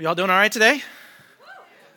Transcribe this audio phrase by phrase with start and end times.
[0.00, 0.80] Y'all doing all right today?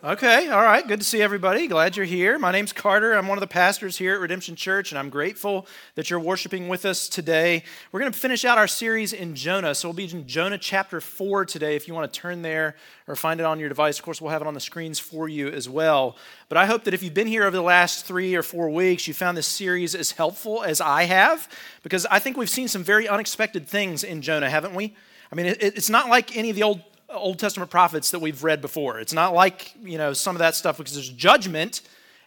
[0.04, 0.88] Okay, all right.
[0.88, 1.68] Good to see everybody.
[1.68, 2.40] Glad you're here.
[2.40, 3.14] My name's Carter.
[3.14, 6.68] I'm one of the pastors here at Redemption Church, and I'm grateful that you're worshiping
[6.68, 7.64] with us today.
[7.92, 9.76] We're going to finish out our series in Jonah.
[9.76, 11.76] So we'll be in Jonah chapter 4 today.
[11.76, 12.76] If you want to turn there
[13.08, 15.30] or find it on your device, of course, we'll have it on the screens for
[15.30, 16.18] you as well.
[16.50, 19.08] But I hope that if you've been here over the last three or four weeks,
[19.08, 21.48] you found this series as helpful as I have,
[21.84, 24.96] because I think we've seen some very unexpected things in Jonah, haven't we?
[25.32, 26.82] I mean, it's not like any of the old
[27.14, 29.00] Old Testament prophets that we've read before.
[29.00, 31.82] It's not like, you know, some of that stuff because there's judgment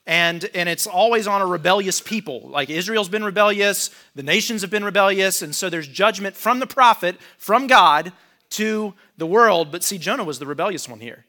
[0.06, 2.48] and and it's always on a rebellious people.
[2.48, 6.66] Like Israel's been rebellious, the nations have been rebellious, and so there's judgment from the
[6.66, 8.12] prophet, from God
[8.50, 9.72] to the world.
[9.72, 11.24] But see, Jonah was the rebellious one here.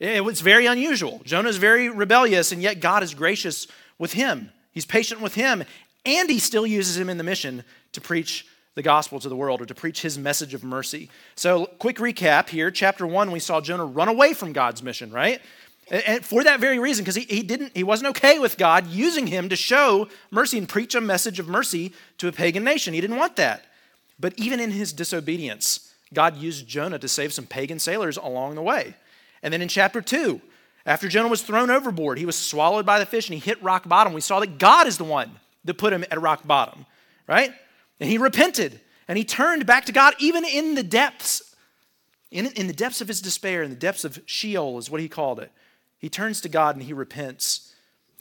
[0.00, 1.20] It was very unusual.
[1.24, 3.66] Jonah is very rebellious, and yet God is gracious
[3.98, 4.50] with him.
[4.72, 5.64] He's patient with him,
[6.04, 9.60] and he still uses him in the mission to preach the gospel to the world
[9.60, 11.08] or to preach his message of mercy.
[11.36, 12.70] So, quick recap here.
[12.70, 15.40] Chapter one, we saw Jonah run away from God's mission, right?
[15.90, 19.26] And for that very reason, because he, he didn't, he wasn't okay with God using
[19.26, 22.94] him to show mercy and preach a message of mercy to a pagan nation.
[22.94, 23.66] He didn't want that.
[24.18, 28.62] But even in his disobedience, God used Jonah to save some pagan sailors along the
[28.62, 28.94] way.
[29.42, 30.40] And then in chapter two,
[30.86, 33.86] after Jonah was thrown overboard, he was swallowed by the fish and he hit rock
[33.88, 34.12] bottom.
[34.12, 35.30] We saw that God is the one
[35.64, 36.86] that put him at rock bottom,
[37.26, 37.52] right?
[38.00, 41.54] And he repented and he turned back to God even in the depths,
[42.30, 45.08] in, in the depths of his despair, in the depths of Sheol is what he
[45.08, 45.52] called it.
[45.98, 47.72] He turns to God and he repents.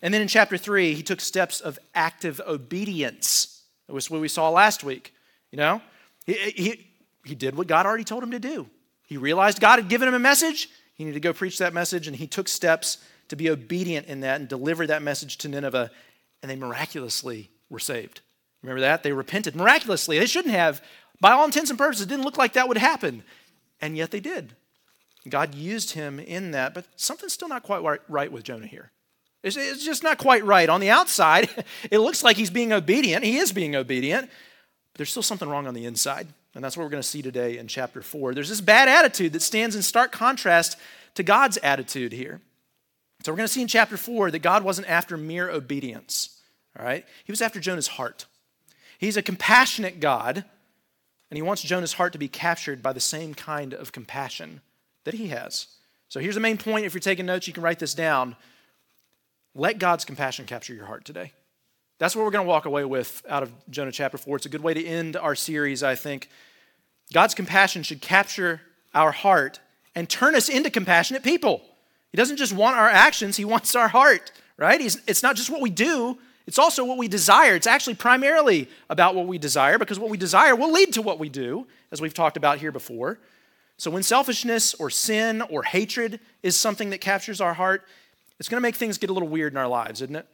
[0.02, 3.64] And then in chapter three, he took steps of active obedience.
[3.88, 5.14] That was what we saw last week.
[5.52, 5.82] You know,
[6.26, 6.88] he, he,
[7.26, 8.68] he did what God already told him to do.
[9.06, 10.70] He realized God had given him a message.
[10.96, 12.98] He needed to go preach that message, and he took steps
[13.30, 15.90] to be obedient in that and deliver that message to Nineveh,
[16.42, 18.22] and they miraculously were saved.
[18.64, 19.04] Remember that?
[19.04, 20.18] They repented miraculously.
[20.18, 20.82] They shouldn't have.
[21.20, 23.24] By all intents and purposes, it didn't look like that would happen.
[23.82, 24.56] And yet they did.
[25.30, 28.92] God used him in that, but something's still not quite right with Jonah here.
[29.42, 30.70] It's, it's just not quite right.
[30.70, 31.50] On the outside,
[31.92, 33.24] it looks like he's being obedient.
[33.24, 36.28] He is being obedient, but there's still something wrong on the inside.
[36.56, 38.34] And that's what we're going to see today in chapter 4.
[38.34, 40.78] There's this bad attitude that stands in stark contrast
[41.16, 42.42] to God's attitude here.
[43.24, 46.40] So we're going to see in chapter 4 that God wasn't after mere obedience,
[46.78, 47.06] all right?
[47.24, 48.26] He was after Jonah's heart.
[49.04, 50.46] He's a compassionate God,
[51.30, 54.62] and he wants Jonah's heart to be captured by the same kind of compassion
[55.04, 55.68] that he has.
[56.08, 56.86] So here's the main point.
[56.86, 58.38] If you're taking notes, you can write this down.
[59.56, 61.34] Let God's compassion capture your heart today.
[61.98, 64.38] That's what we're going to walk away with out of Jonah chapter 4.
[64.38, 66.30] It's a good way to end our series, I think.
[67.12, 68.62] God's compassion should capture
[68.94, 69.60] our heart
[69.96, 71.62] and turn us into compassionate people.
[72.14, 74.80] He doesn't just want our actions, He wants our heart, right?
[74.80, 77.56] He's, it's not just what we do, it's also what we desire.
[77.56, 81.20] It's actually primarily about what we desire because what we desire will lead to what
[81.20, 83.20] we do, as we've talked about here before.
[83.78, 87.86] So when selfishness or sin or hatred is something that captures our heart,
[88.40, 90.28] it's going to make things get a little weird in our lives, isn't it?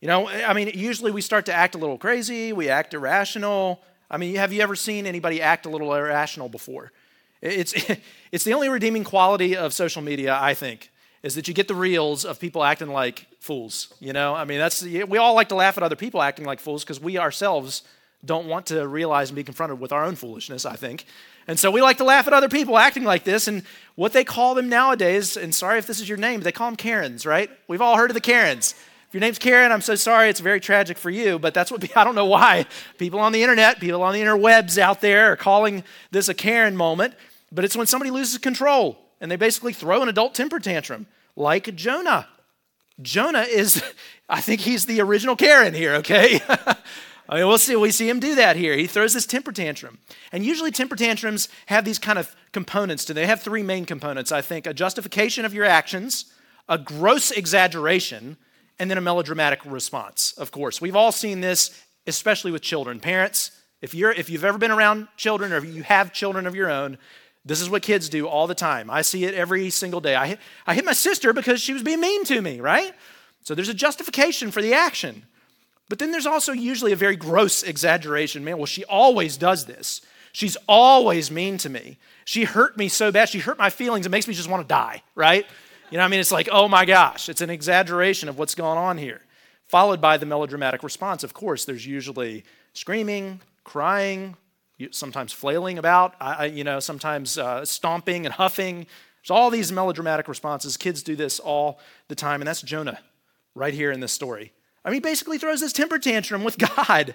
[0.00, 3.80] You know, I mean, usually we start to act a little crazy, we act irrational.
[4.10, 6.92] I mean, have you ever seen anybody act a little irrational before?
[7.40, 7.74] It's,
[8.32, 10.90] it's the only redeeming quality of social media, I think,
[11.22, 13.92] is that you get the reels of people acting like fools.
[14.00, 16.60] You know, I mean, that's we all like to laugh at other people acting like
[16.60, 17.82] fools because we ourselves
[18.24, 20.66] don't want to realize and be confronted with our own foolishness.
[20.66, 21.04] I think,
[21.46, 23.48] and so we like to laugh at other people acting like this.
[23.48, 23.62] And
[23.94, 26.68] what they call them nowadays, and sorry if this is your name, but they call
[26.68, 27.50] them Karens, right?
[27.68, 28.74] We've all heard of the Karens.
[29.08, 30.30] If your name's Karen, I'm so sorry.
[30.30, 32.66] It's very tragic for you, but that's what I don't know why
[32.98, 36.76] people on the internet, people on the interwebs out there are calling this a Karen
[36.76, 37.14] moment.
[37.54, 41.06] But it's when somebody loses control and they basically throw an adult temper tantrum,
[41.36, 42.26] like Jonah.
[43.00, 43.82] Jonah is,
[44.28, 46.40] I think he's the original Karen here, okay?
[47.28, 47.76] I mean, we'll see.
[47.76, 48.76] We see him do that here.
[48.76, 49.98] He throws this temper tantrum.
[50.32, 53.14] And usually, temper tantrums have these kind of components to.
[53.14, 56.26] They have three main components, I think a justification of your actions,
[56.68, 58.36] a gross exaggeration,
[58.78, 60.80] and then a melodramatic response, of course.
[60.80, 62.98] We've all seen this, especially with children.
[62.98, 66.56] Parents, if, you're, if you've ever been around children or if you have children of
[66.56, 66.98] your own,
[67.44, 68.88] this is what kids do all the time.
[68.88, 70.14] I see it every single day.
[70.14, 72.92] I hit, I hit my sister because she was being mean to me, right?
[73.42, 75.24] So there's a justification for the action.
[75.88, 78.44] But then there's also usually a very gross exaggeration.
[78.44, 80.00] Man, well, she always does this.
[80.32, 81.98] She's always mean to me.
[82.24, 83.28] She hurt me so bad.
[83.28, 84.06] She hurt my feelings.
[84.06, 85.44] It makes me just want to die, right?
[85.90, 88.78] You know, I mean, it's like, oh my gosh, it's an exaggeration of what's going
[88.78, 89.20] on here.
[89.66, 91.24] Followed by the melodramatic response.
[91.24, 94.36] Of course, there's usually screaming, crying,
[94.90, 98.86] sometimes flailing about, I, you know, sometimes uh, stomping and huffing.
[99.22, 100.76] There's all these melodramatic responses.
[100.76, 101.78] Kids do this all
[102.08, 102.98] the time, and that's Jonah
[103.54, 104.52] right here in this story.
[104.84, 107.14] I mean, he basically throws this temper tantrum with God.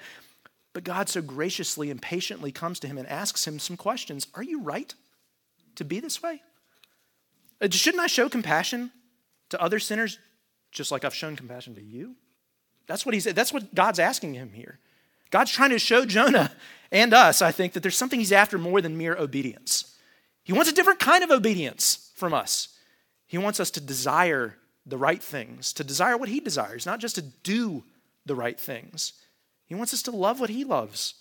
[0.74, 4.44] But God so graciously and patiently comes to him and asks him some questions Are
[4.44, 4.94] you right
[5.76, 6.42] to be this way?
[7.60, 8.92] Uh, shouldn't I show compassion
[9.50, 10.20] to other sinners
[10.72, 12.16] just like I've shown compassion to you?
[12.86, 13.36] That's what he said.
[13.36, 14.80] That's what God's asking him here.
[15.32, 16.52] God's trying to show Jonah
[16.92, 19.96] and us, I think, that there's something he's after more than mere obedience.
[20.44, 22.70] He wants a different kind of obedience from us.
[23.26, 24.56] He wants us to desire
[24.86, 27.84] the right things, to desire what he desires, not just to do
[28.26, 29.14] the right things.
[29.66, 31.16] He wants us to love what he loves.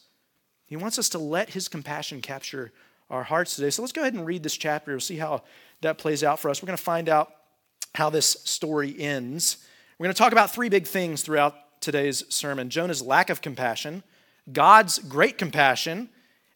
[0.67, 2.73] He wants us to let his compassion capture
[3.11, 3.71] our hearts today.
[3.71, 4.93] So let's go ahead and read this chapter.
[4.93, 5.43] We'll see how
[5.81, 6.63] that plays out for us.
[6.63, 7.33] We're going to find out
[7.95, 9.59] how this story ends.
[9.99, 14.03] We're going to talk about three big things throughout today's sermon Jonah's lack of compassion,
[14.53, 16.09] God's great compassion,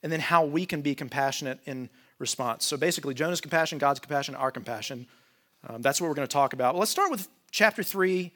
[0.03, 1.89] and then how we can be compassionate in
[2.19, 2.65] response.
[2.67, 5.07] So basically, Jonah's compassion, God's compassion, our compassion.
[5.69, 6.77] Um, that's what we're going to talk about.
[6.77, 8.33] let's start with chapter 3,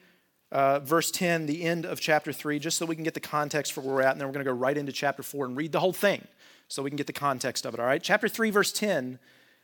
[0.51, 3.73] uh, verse 10, the end of chapter 3, just so we can get the context
[3.73, 4.11] for where we're at.
[4.11, 6.27] And then we're going to go right into chapter 4 and read the whole thing
[6.67, 8.01] so we can get the context of it, all right?
[8.01, 9.19] Chapter 3, verse 10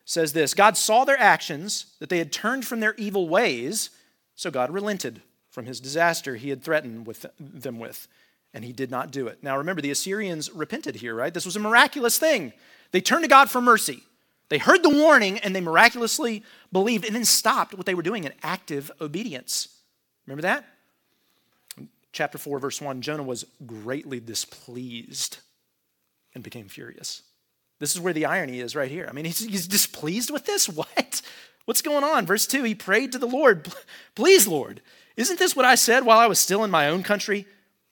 [0.06, 3.92] says this God saw their actions, that they had turned from their evil ways,
[4.36, 8.08] so God relented from his disaster he had threatened with them with,
[8.54, 9.44] and he did not do it.
[9.44, 11.34] Now remember, the Assyrians repented here, right?
[11.34, 12.54] This was a miraculous thing.
[12.92, 14.04] They turned to God for mercy.
[14.50, 18.26] They heard the warning and they miraculously believed and then stopped what they were doing
[18.26, 19.70] in active obedience.
[20.28, 20.66] Remember that?
[22.12, 25.38] Chapter 4, verse 1 Jonah was greatly displeased
[26.36, 27.22] and became furious.
[27.80, 29.08] This is where the irony is right here.
[29.10, 30.68] I mean, he's, he's displeased with this?
[30.82, 31.22] What?
[31.66, 32.26] What's going on?
[32.26, 33.72] Verse 2 He prayed to the Lord,
[34.16, 34.82] Please, Lord,
[35.16, 37.46] isn't this what I said while I was still in my own country?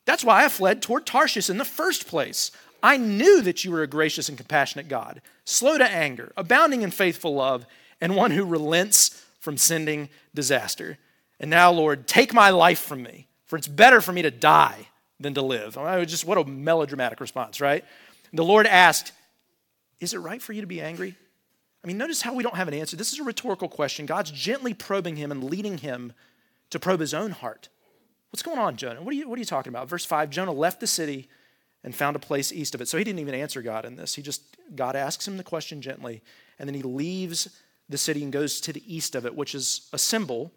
[0.09, 2.49] That's why I fled toward Tarshish in the first place.
[2.81, 6.89] I knew that you were a gracious and compassionate God, slow to anger, abounding in
[6.89, 7.67] faithful love,
[8.01, 10.97] and one who relents from sending disaster.
[11.39, 14.87] And now, Lord, take my life from me, for it's better for me to die
[15.19, 15.77] than to live.
[15.77, 17.85] I mean, just what a melodramatic response, right?
[18.33, 19.11] The Lord asked,
[19.99, 21.15] is it right for you to be angry?
[21.83, 22.97] I mean, notice how we don't have an answer.
[22.97, 24.07] This is a rhetorical question.
[24.07, 26.13] God's gently probing him and leading him
[26.71, 27.69] to probe his own heart.
[28.31, 29.01] What's going on, Jonah?
[29.01, 29.89] What are you, what are you talking about?
[29.89, 31.29] Verse 5 Jonah left the city
[31.83, 32.87] and found a place east of it.
[32.87, 34.15] So he didn't even answer God in this.
[34.15, 36.21] He just, God asks him the question gently,
[36.57, 37.47] and then he leaves
[37.87, 40.51] the city and goes to the east of it, which is a symbol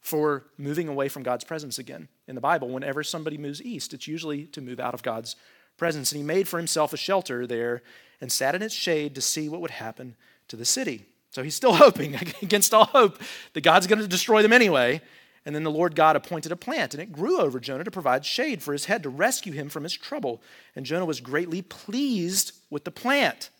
[0.00, 2.08] for moving away from God's presence again.
[2.26, 5.36] In the Bible, whenever somebody moves east, it's usually to move out of God's
[5.76, 6.10] presence.
[6.10, 7.82] And he made for himself a shelter there
[8.20, 10.16] and sat in its shade to see what would happen
[10.48, 11.06] to the city.
[11.30, 13.20] So he's still hoping, against all hope,
[13.52, 15.00] that God's going to destroy them anyway.
[15.44, 18.24] And then the Lord God appointed a plant, and it grew over Jonah to provide
[18.24, 20.40] shade for his head to rescue him from his trouble.
[20.76, 23.50] And Jonah was greatly pleased with the plant.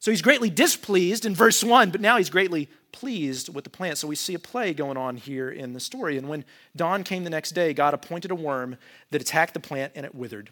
[0.00, 3.98] So he's greatly displeased in verse 1, but now he's greatly pleased with the plant.
[3.98, 6.18] So we see a play going on here in the story.
[6.18, 6.44] And when
[6.74, 8.76] dawn came the next day, God appointed a worm
[9.10, 10.50] that attacked the plant, and it withered.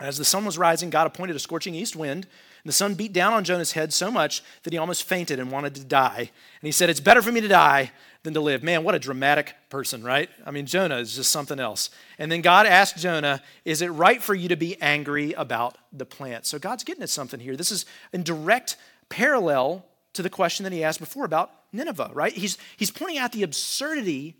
[0.00, 2.26] As the sun was rising, God appointed a scorching east wind,
[2.62, 5.50] and the sun beat down on Jonah's head so much that he almost fainted and
[5.50, 6.18] wanted to die.
[6.18, 6.28] And
[6.62, 7.92] he said, It's better for me to die
[8.22, 8.62] than to live.
[8.62, 10.28] Man, what a dramatic person, right?
[10.44, 11.90] I mean, Jonah is just something else.
[12.18, 16.06] And then God asked Jonah, Is it right for you to be angry about the
[16.06, 16.46] plant?
[16.46, 17.56] So God's getting at something here.
[17.56, 18.76] This is in direct
[19.08, 22.32] parallel to the question that he asked before about Nineveh, right?
[22.32, 24.36] He's, he's pointing out the absurdity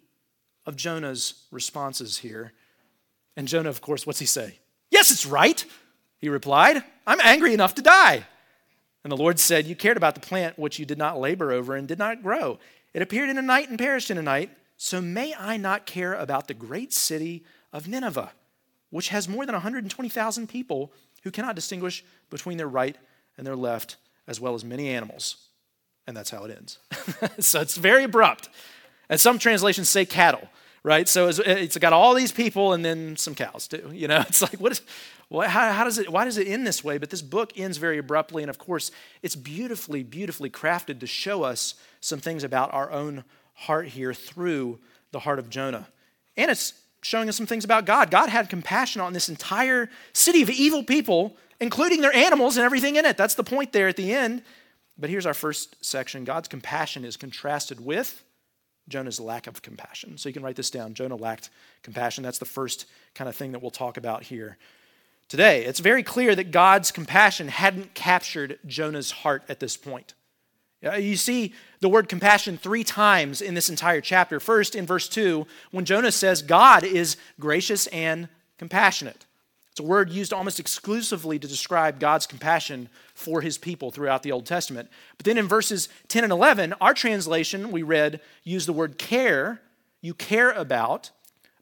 [0.67, 2.53] of Jonah's responses here.
[3.37, 4.59] And Jonah, of course, what's he say?
[4.91, 5.65] Yes, it's right,
[6.19, 6.83] he replied.
[7.07, 8.25] I'm angry enough to die.
[9.03, 11.75] And the Lord said, You cared about the plant which you did not labor over
[11.75, 12.59] and did not grow.
[12.93, 14.51] It appeared in a night and perished in a night.
[14.77, 18.33] So may I not care about the great city of Nineveh,
[18.91, 22.97] which has more than 120,000 people who cannot distinguish between their right
[23.37, 25.37] and their left, as well as many animals.
[26.07, 26.79] And that's how it ends.
[27.45, 28.49] so it's very abrupt.
[29.09, 30.49] And some translations say cattle
[30.83, 31.09] right?
[31.09, 33.91] So it's, got all these people and then some cows too.
[33.93, 34.83] You know, it's like what is,
[35.29, 36.11] what, how, how does it?
[36.11, 36.99] Why does it end this way?
[36.99, 38.91] But this book ends very abruptly, and of course,
[39.23, 44.79] it's beautifully, beautifully crafted to show us some things about our own heart here through
[45.13, 45.89] the heart of Jonah,
[46.37, 48.11] and it's showing us some things about God.
[48.11, 52.97] God had compassion on this entire city of evil people, including their animals and everything
[52.97, 53.17] in it.
[53.17, 54.43] That's the point there at the end.
[54.99, 58.23] But here's our first section God's compassion is contrasted with
[58.89, 60.19] Jonah's lack of compassion.
[60.19, 60.95] So you can write this down.
[60.95, 61.51] Jonah lacked
[61.83, 62.25] compassion.
[62.25, 64.59] That's the first kind of thing that we'll talk about here
[65.29, 65.65] today.
[65.65, 70.15] It's very clear that God's compassion hadn't captured Jonah's heart at this point.
[70.83, 74.41] You see the word compassion three times in this entire chapter.
[74.41, 79.27] First, in verse 2, when Jonah says God is gracious and compassionate.
[79.71, 84.33] It's a word used almost exclusively to describe God's compassion for his people throughout the
[84.33, 84.91] Old Testament.
[85.17, 89.61] But then in verses 10 and 11, our translation we read used the word care,
[90.01, 91.11] you care about,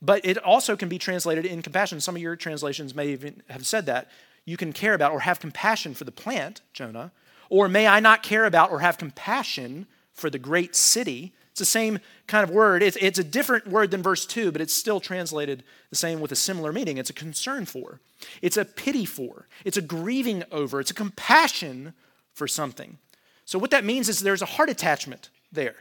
[0.01, 2.01] but it also can be translated in compassion.
[2.01, 4.09] Some of your translations may even have said that.
[4.45, 7.13] You can care about or have compassion for the plant, Jonah,
[7.51, 11.35] or may I not care about or have compassion for the great city.
[11.59, 11.99] It's the same
[12.29, 12.85] kind of word.
[12.85, 16.31] It's, it's a different word than verse 2, but it's still translated the same with
[16.31, 16.99] a similar meaning.
[16.99, 17.99] It's a concern for,
[18.41, 21.95] it's a pity for, it's a grieving over, it's a compassion
[22.33, 22.99] for something.
[23.45, 25.75] So, what that means is there's a heart attachment there.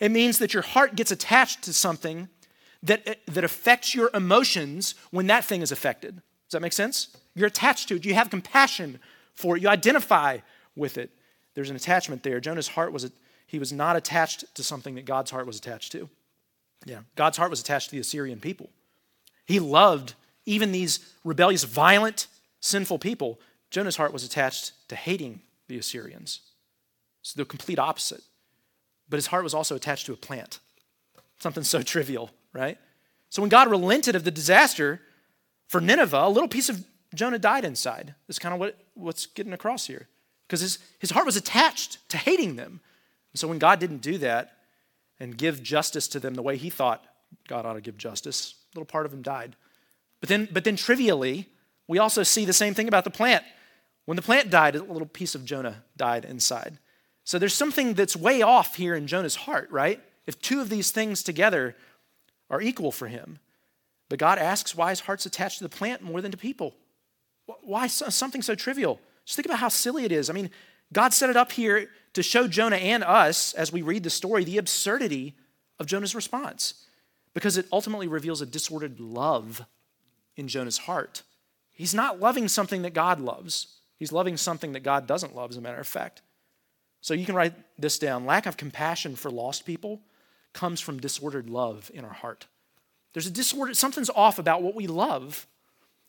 [0.00, 2.28] It means that your heart gets attached to something
[2.82, 6.16] that, that affects your emotions when that thing is affected.
[6.16, 7.16] Does that make sense?
[7.36, 8.04] You're attached to it.
[8.04, 8.98] You have compassion
[9.32, 9.62] for it.
[9.62, 10.38] You identify
[10.74, 11.10] with it.
[11.54, 12.40] There's an attachment there.
[12.40, 13.04] Jonah's heart was
[13.50, 16.08] he was not attached to something that God's heart was attached to.
[16.86, 18.70] Yeah, God's heart was attached to the Assyrian people.
[19.44, 20.14] He loved
[20.46, 22.28] even these rebellious, violent,
[22.60, 23.40] sinful people.
[23.70, 26.42] Jonah's heart was attached to hating the Assyrians.
[27.22, 28.22] It's the complete opposite.
[29.08, 30.60] But his heart was also attached to a plant,
[31.40, 32.78] something so trivial, right?
[33.30, 35.00] So when God relented of the disaster
[35.66, 36.84] for Nineveh, a little piece of
[37.16, 38.14] Jonah died inside.
[38.28, 40.06] That's kind of what, what's getting across here.
[40.46, 42.80] Because his, his heart was attached to hating them.
[43.32, 44.52] And so when God didn't do that
[45.18, 47.04] and give justice to them the way he thought
[47.46, 49.56] God ought to give justice, a little part of him died.
[50.20, 51.48] But then, but then trivially,
[51.86, 53.44] we also see the same thing about the plant.
[54.04, 56.78] When the plant died, a little piece of Jonah died inside.
[57.24, 60.00] So there's something that's way off here in Jonah's heart, right?
[60.26, 61.76] If two of these things together
[62.48, 63.38] are equal for him.
[64.08, 66.74] But God asks why his heart's attached to the plant more than to people.
[67.62, 69.00] Why something so trivial?
[69.24, 70.28] Just think about how silly it is.
[70.28, 70.50] I mean,
[70.92, 74.44] God set it up here to show Jonah and us, as we read the story,
[74.44, 75.34] the absurdity
[75.78, 76.86] of Jonah's response
[77.34, 79.64] because it ultimately reveals a disordered love
[80.36, 81.22] in Jonah's heart.
[81.70, 85.56] He's not loving something that God loves, he's loving something that God doesn't love, as
[85.56, 86.22] a matter of fact.
[87.00, 90.02] So you can write this down lack of compassion for lost people
[90.52, 92.46] comes from disordered love in our heart.
[93.12, 95.46] There's a disorder, something's off about what we love.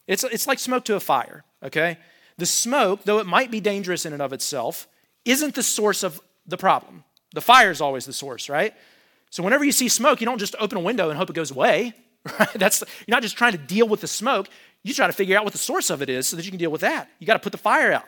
[0.07, 1.97] It's, it's like smoke to a fire, okay?
[2.37, 4.87] The smoke, though it might be dangerous in and of itself,
[5.25, 7.03] isn't the source of the problem.
[7.33, 8.73] The fire is always the source, right?
[9.29, 11.51] So whenever you see smoke, you don't just open a window and hope it goes
[11.51, 11.93] away.
[12.39, 12.53] Right?
[12.53, 14.47] That's you're not just trying to deal with the smoke.
[14.83, 16.59] You try to figure out what the source of it is so that you can
[16.59, 17.09] deal with that.
[17.17, 18.05] You got to put the fire out.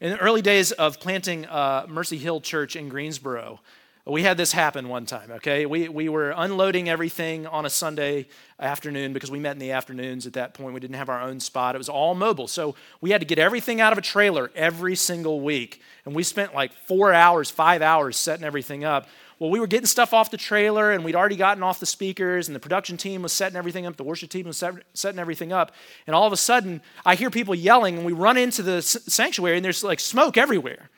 [0.00, 3.60] In the early days of planting uh, Mercy Hill Church in Greensboro,
[4.08, 5.66] we had this happen one time, okay?
[5.66, 8.26] We, we were unloading everything on a Sunday
[8.58, 10.72] afternoon because we met in the afternoons at that point.
[10.72, 12.48] We didn't have our own spot, it was all mobile.
[12.48, 15.82] So we had to get everything out of a trailer every single week.
[16.06, 19.08] And we spent like four hours, five hours setting everything up.
[19.38, 22.48] Well, we were getting stuff off the trailer and we'd already gotten off the speakers,
[22.48, 25.72] and the production team was setting everything up, the worship team was setting everything up.
[26.06, 29.56] And all of a sudden, I hear people yelling, and we run into the sanctuary,
[29.56, 30.90] and there's like smoke everywhere.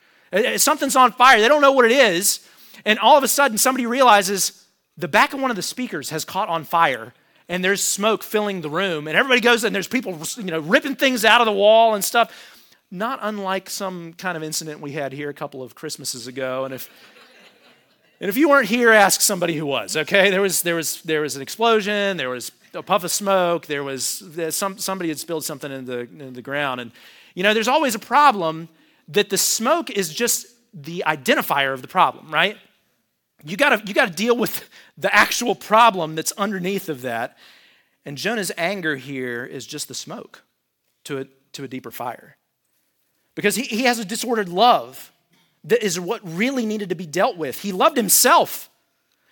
[0.55, 1.41] Something's on fire.
[1.41, 2.47] They don't know what it is.
[2.85, 4.65] And all of a sudden, somebody realizes
[4.97, 7.13] the back of one of the speakers has caught on fire
[7.49, 10.95] and there's smoke filling the room and everybody goes and there's people you know ripping
[10.95, 12.57] things out of the wall and stuff.
[12.89, 16.73] Not unlike some kind of incident we had here a couple of christmases ago and
[16.73, 16.89] if
[18.19, 20.29] and if you weren't here ask somebody who was okay?
[20.29, 23.83] There was there was there was an explosion there was a puff of smoke there
[23.83, 26.79] was some somebody had spilled something in the in the ground.
[26.79, 26.91] And
[27.33, 28.69] you know there's always a problem
[29.07, 32.57] that the smoke is just the identifier of the problem, right?
[33.43, 37.37] You gotta, you gotta deal with the actual problem that's underneath of that.
[38.05, 40.43] And Jonah's anger here is just the smoke
[41.05, 42.37] to a, to a deeper fire.
[43.35, 45.11] Because he, he has a disordered love
[45.63, 47.61] that is what really needed to be dealt with.
[47.61, 48.69] He loved himself,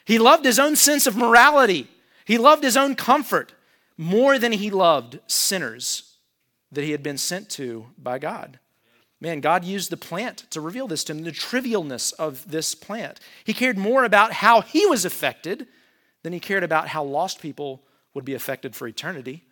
[0.05, 1.87] he loved his own sense of morality,
[2.25, 3.53] he loved his own comfort
[3.97, 6.15] more than he loved sinners
[6.71, 8.59] that he had been sent to by God.
[9.21, 13.19] Man, God used the plant to reveal this to him, the trivialness of this plant.
[13.43, 15.67] He cared more about how he was affected
[16.23, 17.83] than he cared about how lost people
[18.13, 19.43] would be affected for eternity.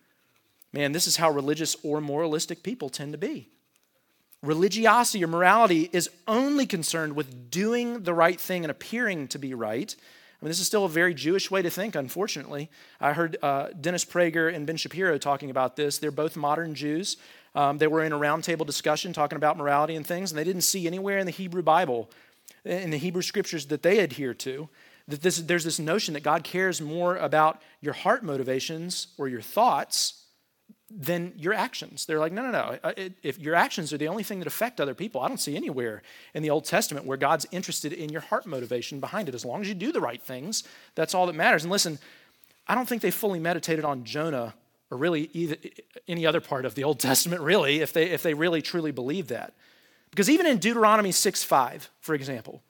[0.72, 3.48] Man, this is how religious or moralistic people tend to be.
[4.42, 9.52] Religiosity or morality is only concerned with doing the right thing and appearing to be
[9.52, 9.94] right.
[10.40, 12.70] I mean, this is still a very Jewish way to think, unfortunately.
[13.00, 15.98] I heard uh, Dennis Prager and Ben Shapiro talking about this.
[15.98, 17.16] They're both modern Jews.
[17.54, 20.62] Um, they were in a roundtable discussion talking about morality and things, and they didn't
[20.62, 22.10] see anywhere in the Hebrew Bible,
[22.64, 24.68] in the Hebrew scriptures that they adhere to,
[25.08, 29.40] that this, there's this notion that God cares more about your heart motivations or your
[29.40, 30.24] thoughts
[30.90, 32.06] than your actions.
[32.06, 32.94] They're like, no, no, no.
[33.22, 36.02] If your actions are the only thing that affect other people, I don't see anywhere
[36.34, 39.34] in the Old Testament where God's interested in your heart motivation behind it.
[39.34, 40.64] As long as you do the right things,
[40.94, 41.64] that's all that matters.
[41.64, 41.98] And listen,
[42.66, 44.54] I don't think they fully meditated on Jonah
[44.90, 45.56] or really either,
[46.06, 49.28] any other part of the Old Testament, really, if they, if they really truly believe
[49.28, 49.54] that.
[50.10, 52.62] Because even in Deuteronomy 6 5, for example,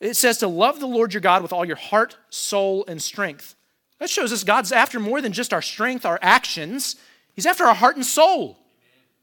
[0.00, 3.54] it says to love the Lord your God with all your heart, soul, and strength.
[3.98, 6.96] That shows us God's after more than just our strength, our actions.
[7.34, 8.58] He's after our heart and soul.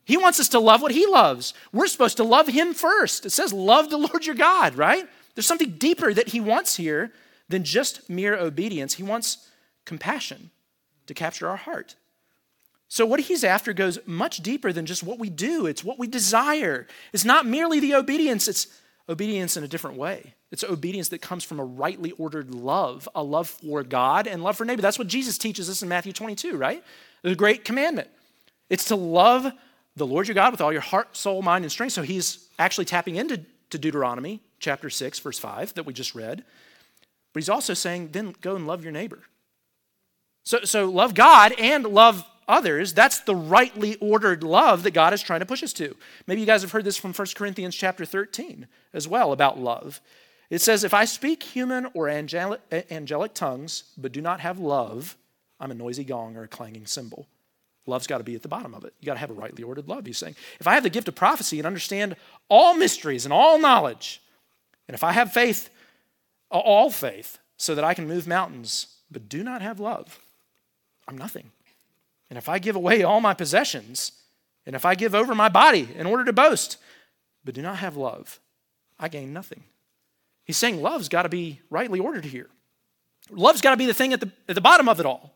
[0.05, 1.53] He wants us to love what He loves.
[1.71, 3.25] We're supposed to love Him first.
[3.25, 5.07] It says, love the Lord your God, right?
[5.35, 7.11] There's something deeper that he wants here
[7.49, 8.95] than just mere obedience.
[8.95, 9.49] He wants
[9.85, 10.51] compassion
[11.07, 11.95] to capture our heart.
[12.93, 16.07] So, what he's after goes much deeper than just what we do, it's what we
[16.07, 16.87] desire.
[17.13, 18.67] It's not merely the obedience, it's
[19.07, 20.33] obedience in a different way.
[20.51, 24.57] It's obedience that comes from a rightly ordered love, a love for God and love
[24.57, 24.81] for neighbor.
[24.81, 26.83] That's what Jesus teaches us in Matthew 22, right?
[27.21, 28.09] The great commandment.
[28.69, 29.49] It's to love
[29.95, 31.93] the Lord your God with all your heart, soul, mind, and strength.
[31.93, 36.43] So he's actually tapping into to Deuteronomy chapter 6, verse 5, that we just read.
[37.31, 39.21] But he's also saying, then go and love your neighbor.
[40.43, 42.93] So, so love God and love others.
[42.93, 45.95] That's the rightly ordered love that God is trying to push us to.
[46.27, 50.01] Maybe you guys have heard this from 1 Corinthians chapter 13 as well about love.
[50.49, 55.17] It says, If I speak human or angelic, angelic tongues, but do not have love,
[55.59, 57.25] I'm a noisy gong or a clanging cymbal.
[57.87, 58.93] Love's got to be at the bottom of it.
[58.99, 60.35] You got to have a rightly ordered love, he's saying.
[60.59, 62.15] If I have the gift of prophecy and understand
[62.49, 64.21] all mysteries and all knowledge,
[64.87, 65.69] and if I have faith,
[66.49, 70.19] all faith, so that I can move mountains, but do not have love,
[71.07, 71.51] I'm nothing.
[72.31, 74.13] And if I give away all my possessions,
[74.65, 76.77] and if I give over my body in order to boast,
[77.43, 78.39] but do not have love,
[78.97, 79.65] I gain nothing.
[80.45, 82.47] He's saying love's got to be rightly ordered here.
[83.29, 85.35] Love's got to be the thing at the, at the bottom of it all.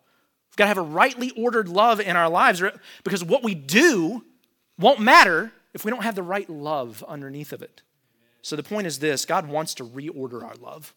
[0.49, 2.63] We've got to have a rightly ordered love in our lives
[3.03, 4.23] because what we do
[4.79, 7.81] won't matter if we don't have the right love underneath of it.
[8.41, 10.93] So the point is this God wants to reorder our love.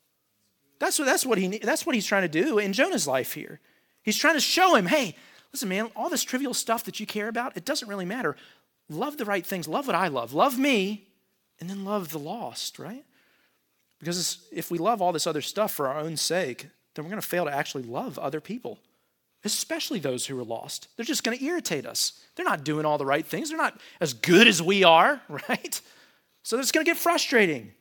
[0.79, 3.59] That's what, that's, what he, that's what he's trying to do in Jonah's life here.
[4.05, 5.17] He's trying to show him, hey,
[5.53, 8.37] listen, man, all this trivial stuff that you care about, it doesn't really matter.
[8.89, 9.69] Love the right things.
[9.69, 10.33] Love what I love.
[10.33, 11.09] Love me,
[11.61, 13.05] and then love the lost, right?
[13.99, 17.21] Because if we love all this other stuff for our own sake, then we're going
[17.21, 18.79] to fail to actually love other people,
[19.45, 20.89] especially those who are lost.
[20.97, 22.21] They're just going to irritate us.
[22.35, 25.81] They're not doing all the right things, they're not as good as we are, right?
[26.43, 27.73] So it's going to get frustrating.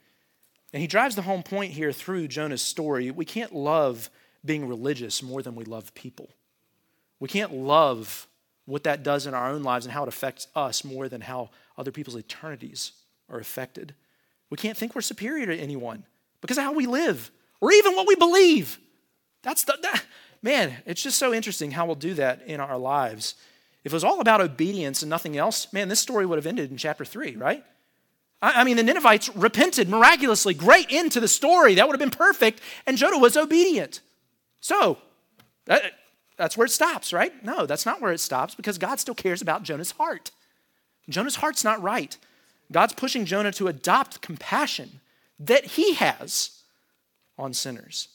[0.74, 3.10] And he drives the home point here through Jonah's story.
[3.12, 4.10] We can't love
[4.44, 6.30] being religious more than we love people.
[7.20, 8.28] We can't love
[8.66, 11.50] what that does in our own lives and how it affects us more than how
[11.78, 12.92] other people's eternities
[13.30, 13.96] are affected.
[14.50, 16.04] We can't think we're superior to anyone
[16.42, 18.78] because of how we live or even what we believe.
[19.42, 20.04] That's the, that,
[20.42, 23.36] man, it's just so interesting how we'll do that in our lives.
[23.84, 26.72] If it was all about obedience and nothing else, man, this story would have ended
[26.72, 27.64] in chapter three, right?
[28.42, 31.76] I, I mean, the Ninevites repented miraculously, great into the story.
[31.76, 34.02] That would have been perfect, and Jonah was obedient.
[34.60, 34.98] So,
[35.66, 35.84] that,
[36.38, 37.44] that's where it stops, right?
[37.44, 40.32] No, that's not where it stops because God still cares about Jonah's heart.
[41.10, 42.18] Jonah's heart's not right.
[42.72, 45.02] God's pushing Jonah to adopt compassion
[45.40, 46.62] that he has
[47.38, 48.10] on sinners.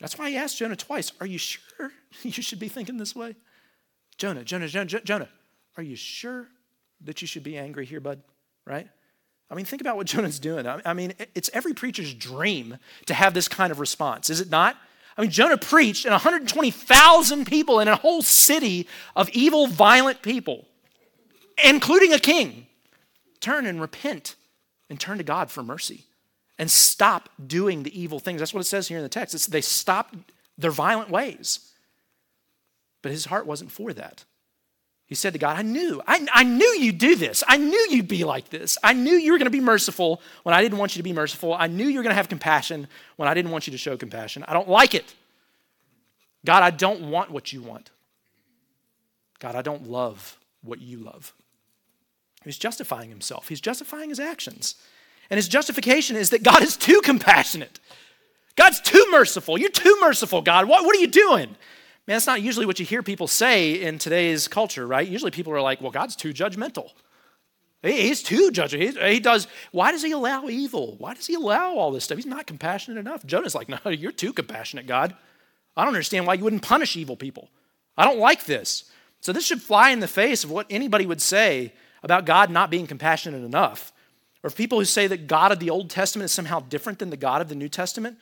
[0.00, 3.36] That's why he asked Jonah twice, Are you sure you should be thinking this way?
[4.18, 5.28] Jonah, Jonah, Jonah, Jonah,
[5.76, 6.48] are you sure
[7.02, 8.22] that you should be angry here, bud?
[8.66, 8.88] Right?
[9.50, 10.66] I mean, think about what Jonah's doing.
[10.66, 14.76] I mean, it's every preacher's dream to have this kind of response, is it not?
[15.16, 20.66] I mean, Jonah preached, and 120,000 people in a whole city of evil, violent people,
[21.62, 22.66] including a king,
[23.40, 24.36] turn and repent
[24.88, 26.04] and turn to God for mercy
[26.58, 28.38] and stop doing the evil things.
[28.38, 29.34] That's what it says here in the text.
[29.34, 30.14] It's, they stopped
[30.56, 31.72] their violent ways.
[33.02, 34.24] But his heart wasn't for that.
[35.12, 37.44] He said to God, I knew, I, I knew you'd do this.
[37.46, 38.78] I knew you'd be like this.
[38.82, 41.12] I knew you were going to be merciful when I didn't want you to be
[41.12, 41.52] merciful.
[41.52, 43.94] I knew you were going to have compassion when I didn't want you to show
[43.98, 44.42] compassion.
[44.48, 45.12] I don't like it.
[46.46, 47.90] God, I don't want what you want.
[49.38, 51.34] God, I don't love what you love.
[52.42, 54.76] He's justifying himself, he's justifying his actions.
[55.28, 57.80] And his justification is that God is too compassionate.
[58.56, 59.58] God's too merciful.
[59.58, 60.68] You're too merciful, God.
[60.68, 61.54] What, what are you doing?
[62.06, 65.06] Man, that's not usually what you hear people say in today's culture, right?
[65.06, 66.90] Usually people are like, well, God's too judgmental.
[67.80, 69.08] He's too judgmental.
[69.08, 70.96] He does, why does he allow evil?
[70.98, 72.16] Why does he allow all this stuff?
[72.16, 73.24] He's not compassionate enough.
[73.24, 75.14] Jonah's like, no, you're too compassionate, God.
[75.76, 77.50] I don't understand why you wouldn't punish evil people.
[77.96, 78.90] I don't like this.
[79.20, 82.70] So this should fly in the face of what anybody would say about God not
[82.70, 83.92] being compassionate enough,
[84.42, 87.16] or people who say that God of the Old Testament is somehow different than the
[87.16, 88.18] God of the New Testament,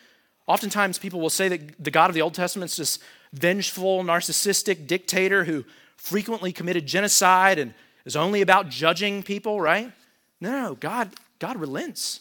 [0.46, 2.98] oftentimes people will say that the God of the Old Testament is this
[3.32, 5.64] vengeful, narcissistic dictator who
[5.96, 9.92] frequently committed genocide and is only about judging people, right?
[10.40, 12.20] No, no, God, God relents.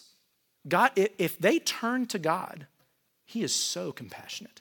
[0.68, 2.66] God, if they turn to God,
[3.24, 4.60] He is so compassionate.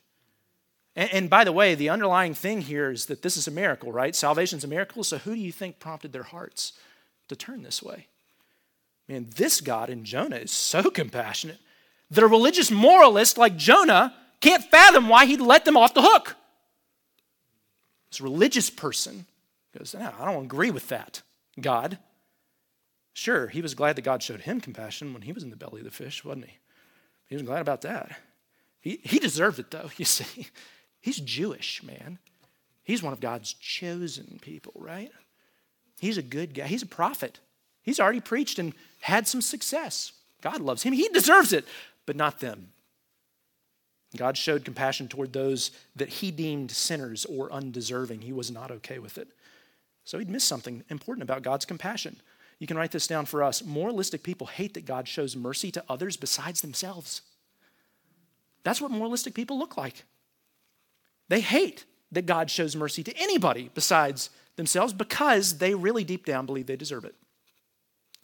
[0.95, 3.91] And, and by the way, the underlying thing here is that this is a miracle,
[3.91, 4.15] right?
[4.15, 5.03] Salvation's a miracle.
[5.03, 6.73] So who do you think prompted their hearts?
[7.29, 8.07] to turn this way.
[9.07, 11.59] Man, this God in Jonah is so compassionate
[12.11, 16.35] that a religious moralist like Jonah can't fathom why he'd let them off the hook.
[18.09, 19.25] This religious person
[19.77, 21.21] goes, I don't agree with that,
[21.59, 21.99] God.
[23.13, 25.81] Sure, he was glad that God showed him compassion when he was in the belly
[25.81, 26.57] of the fish, wasn't he?
[27.25, 28.17] He was glad about that.
[28.79, 30.47] He, he deserved it, though, you see.
[31.01, 32.17] He's Jewish, man.
[32.83, 35.11] He's one of God's chosen people, right?
[35.99, 36.65] He's a good guy.
[36.65, 37.39] He's a prophet.
[37.83, 40.13] He's already preached and had some success.
[40.41, 40.93] God loves him.
[40.93, 41.65] He deserves it,
[42.05, 42.69] but not them.
[44.17, 48.21] God showed compassion toward those that he deemed sinners or undeserving.
[48.21, 49.29] He was not okay with it.
[50.03, 52.15] So he'd missed something important about God's compassion.
[52.57, 53.63] You can write this down for us.
[53.63, 57.21] Moralistic people hate that God shows mercy to others besides themselves.
[58.63, 60.03] That's what moralistic people look like.
[61.27, 66.45] They hate that God shows mercy to anybody besides themselves because they really deep down
[66.47, 67.15] believe they deserve it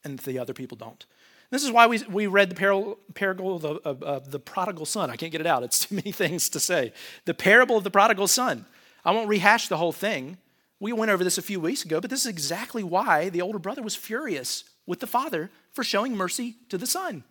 [0.04, 1.06] and the other people don't.
[1.52, 4.86] This is why we, we read the parable, parable of, the, of, of the prodigal
[4.86, 5.10] son.
[5.10, 6.94] I can't get it out, it's too many things to say.
[7.26, 8.66] The parable of the prodigal son.
[9.04, 10.38] I won't rehash the whole thing.
[10.80, 13.60] We went over this a few weeks ago, but this is exactly why the older
[13.60, 17.24] brother was furious with the father for showing mercy to the son.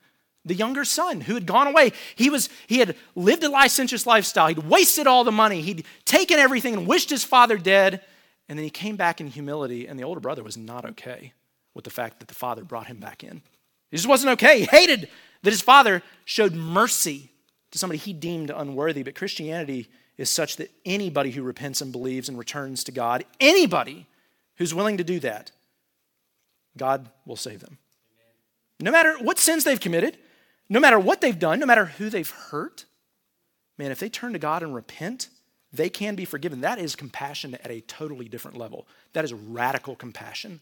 [0.46, 4.48] The younger son who had gone away, he, was, he had lived a licentious lifestyle.
[4.48, 5.62] He'd wasted all the money.
[5.62, 8.02] He'd taken everything and wished his father dead.
[8.48, 11.32] And then he came back in humility, and the older brother was not okay
[11.72, 13.40] with the fact that the father brought him back in.
[13.94, 14.58] He just wasn't okay.
[14.58, 15.08] He hated
[15.44, 17.30] that his father showed mercy
[17.70, 19.04] to somebody he deemed unworthy.
[19.04, 24.08] But Christianity is such that anybody who repents and believes and returns to God, anybody
[24.56, 25.52] who's willing to do that,
[26.76, 27.78] God will save them.
[28.80, 30.18] No matter what sins they've committed,
[30.68, 32.86] no matter what they've done, no matter who they've hurt,
[33.78, 35.28] man, if they turn to God and repent,
[35.72, 36.62] they can be forgiven.
[36.62, 38.88] That is compassion at a totally different level.
[39.12, 40.58] That is radical compassion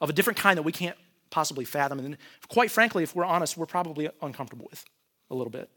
[0.00, 0.96] of a different kind that we can't
[1.34, 1.98] possibly fathom.
[1.98, 2.16] And
[2.48, 4.84] quite frankly, if we're honest, we're probably uncomfortable with
[5.32, 5.68] a little bit.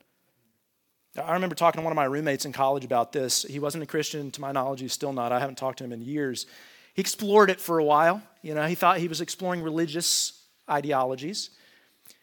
[1.19, 3.41] I remember talking to one of my roommates in college about this.
[3.41, 5.31] He wasn't a Christian, to my knowledge, he's still not.
[5.31, 6.45] I haven't talked to him in years.
[6.93, 8.21] He explored it for a while.
[8.43, 11.49] You know, he thought he was exploring religious ideologies.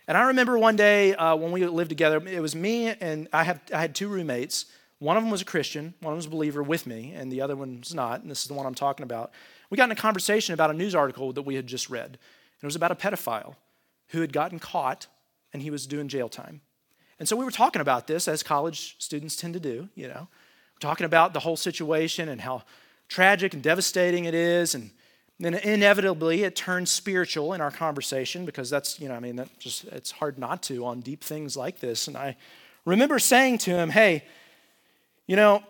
[0.06, 3.42] And I remember one day uh, when we lived together, it was me and I,
[3.42, 4.66] have, I had two roommates.
[5.00, 7.32] One of them was a Christian, one of them was a believer with me, and
[7.32, 8.22] the other one was not.
[8.22, 9.32] And this is the one I'm talking about.
[9.70, 12.16] We got in a conversation about a news article that we had just read.
[12.64, 13.56] It was about a pedophile
[14.08, 15.06] who had gotten caught
[15.52, 16.60] and he was doing jail time.
[17.18, 20.28] And so we were talking about this, as college students tend to do, you know,
[20.80, 22.64] talking about the whole situation and how
[23.08, 24.74] tragic and devastating it is.
[24.74, 24.90] And
[25.38, 29.58] then inevitably it turns spiritual in our conversation because that's, you know, I mean, that
[29.58, 32.08] just, it's hard not to on deep things like this.
[32.08, 32.36] And I
[32.84, 34.24] remember saying to him, hey,
[35.26, 35.62] you know,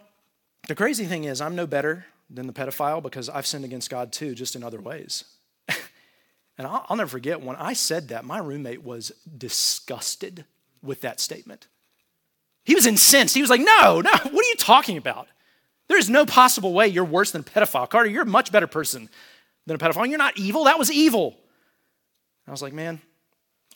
[0.67, 4.13] the crazy thing is, I'm no better than the pedophile because I've sinned against God
[4.13, 5.25] too, just in other ways.
[6.57, 10.45] And I'll, I'll never forget when I said that, my roommate was disgusted
[10.83, 11.67] with that statement.
[12.65, 13.35] He was incensed.
[13.35, 15.29] He was like, No, no, what are you talking about?
[15.89, 17.89] There's no possible way you're worse than a pedophile.
[17.89, 19.09] Carter, you're a much better person
[19.67, 20.09] than a pedophile.
[20.09, 20.65] You're not evil.
[20.65, 21.29] That was evil.
[21.29, 23.01] And I was like, Man,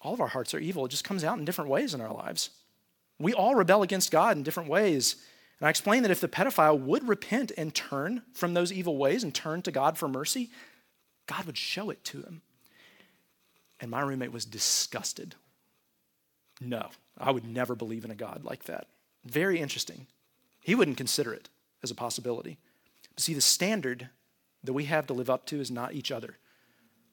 [0.00, 0.86] all of our hearts are evil.
[0.86, 2.50] It just comes out in different ways in our lives.
[3.18, 5.16] We all rebel against God in different ways.
[5.60, 9.24] And I explained that if the pedophile would repent and turn from those evil ways
[9.24, 10.50] and turn to God for mercy,
[11.26, 12.42] God would show it to him.
[13.80, 15.34] And my roommate was disgusted.
[16.60, 18.88] No, I would never believe in a God like that.
[19.24, 20.06] Very interesting.
[20.60, 21.48] He wouldn't consider it
[21.82, 22.58] as a possibility.
[23.14, 24.08] But see, the standard
[24.64, 26.36] that we have to live up to is not each other.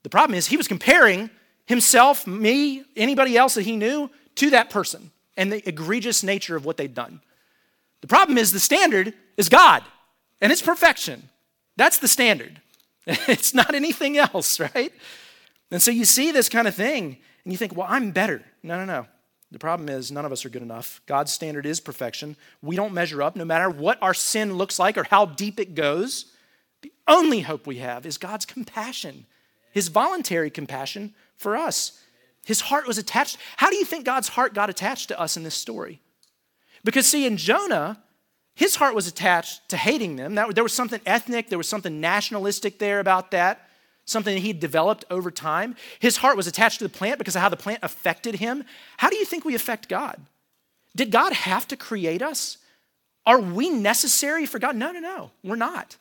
[0.04, 1.30] The problem is, he was comparing
[1.66, 6.66] himself, me, anybody else that he knew to that person and the egregious nature of
[6.66, 7.22] what they'd done.
[8.02, 9.84] The problem is the standard is God
[10.42, 11.30] and it's perfection.
[11.76, 12.62] That's the standard.
[13.08, 14.92] It's not anything else, right?
[15.76, 18.42] And so you see this kind of thing and you think, well, I'm better.
[18.64, 19.08] No, no, no.
[19.52, 21.02] The problem is none of us are good enough.
[21.06, 22.38] God's standard is perfection.
[22.62, 25.76] We don't measure up no matter what our sin looks like or how deep it
[25.76, 26.32] goes.
[26.82, 29.26] The only hope we have is God's compassion,
[29.74, 32.02] His voluntary compassion for us.
[32.46, 33.36] His heart was attached.
[33.58, 36.00] How do you think God's heart got attached to us in this story?
[36.86, 38.02] Because, see, in Jonah,
[38.54, 40.36] his heart was attached to hating them.
[40.36, 43.68] That, there was something ethnic, there was something nationalistic there about that,
[44.06, 45.76] something that he developed over time.
[46.00, 48.64] His heart was attached to the plant because of how the plant affected him.
[48.98, 50.22] How do you think we affect God?
[50.96, 52.58] Did God have to create us?
[53.26, 54.76] Are we necessary for God?
[54.76, 55.98] No, no, no, we're not.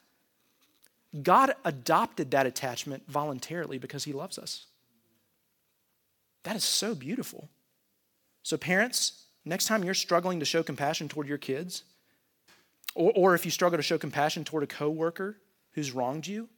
[1.23, 4.67] God adopted that attachment voluntarily because he loves us.
[6.43, 7.49] That is so beautiful.
[8.43, 11.85] So, parents, Next time you're struggling to show compassion toward your kids,
[12.95, 15.37] or, or if you struggle to show compassion toward a coworker
[15.73, 16.49] who's wronged you,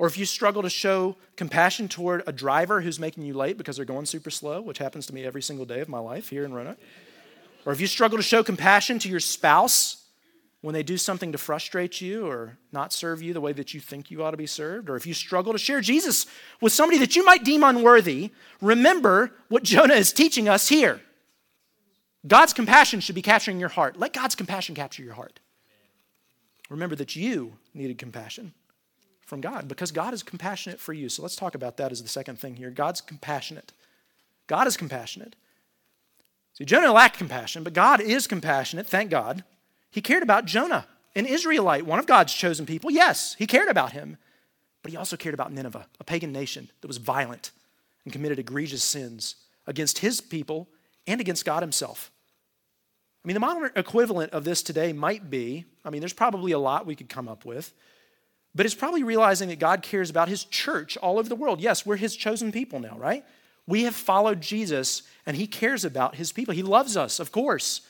[0.00, 3.76] or if you struggle to show compassion toward a driver who's making you late because
[3.76, 6.42] they're going super slow, which happens to me every single day of my life here
[6.42, 6.78] in Roanoke,
[7.66, 10.06] or if you struggle to show compassion to your spouse
[10.62, 13.80] when they do something to frustrate you or not serve you the way that you
[13.80, 16.24] think you ought to be served, or if you struggle to share Jesus
[16.62, 18.30] with somebody that you might deem unworthy,
[18.62, 21.02] remember what Jonah is teaching us here.
[22.26, 23.98] God's compassion should be capturing your heart.
[23.98, 25.40] Let God's compassion capture your heart.
[26.70, 28.54] Remember that you needed compassion
[29.30, 31.08] from God because God is compassionate for you.
[31.08, 32.68] So let's talk about that as the second thing here.
[32.68, 33.72] God's compassionate.
[34.46, 35.36] God is compassionate.
[36.54, 39.44] See, Jonah lacked compassion, but God is compassionate, thank God.
[39.90, 42.90] He cared about Jonah, an Israelite, one of God's chosen people.
[42.90, 44.18] Yes, he cared about him,
[44.82, 47.52] but he also cared about Nineveh, a pagan nation that was violent
[48.04, 50.68] and committed egregious sins against his people
[51.06, 52.10] and against God himself.
[53.24, 56.58] I mean, the modern equivalent of this today might be I mean, there's probably a
[56.58, 57.72] lot we could come up with,
[58.54, 61.60] but it's probably realizing that God cares about his church all over the world.
[61.60, 63.24] Yes, we're his chosen people now, right?
[63.66, 66.54] We have followed Jesus, and he cares about his people.
[66.54, 67.82] He loves us, of course,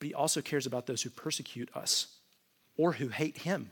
[0.00, 2.08] but he also cares about those who persecute us
[2.76, 3.70] or who hate him.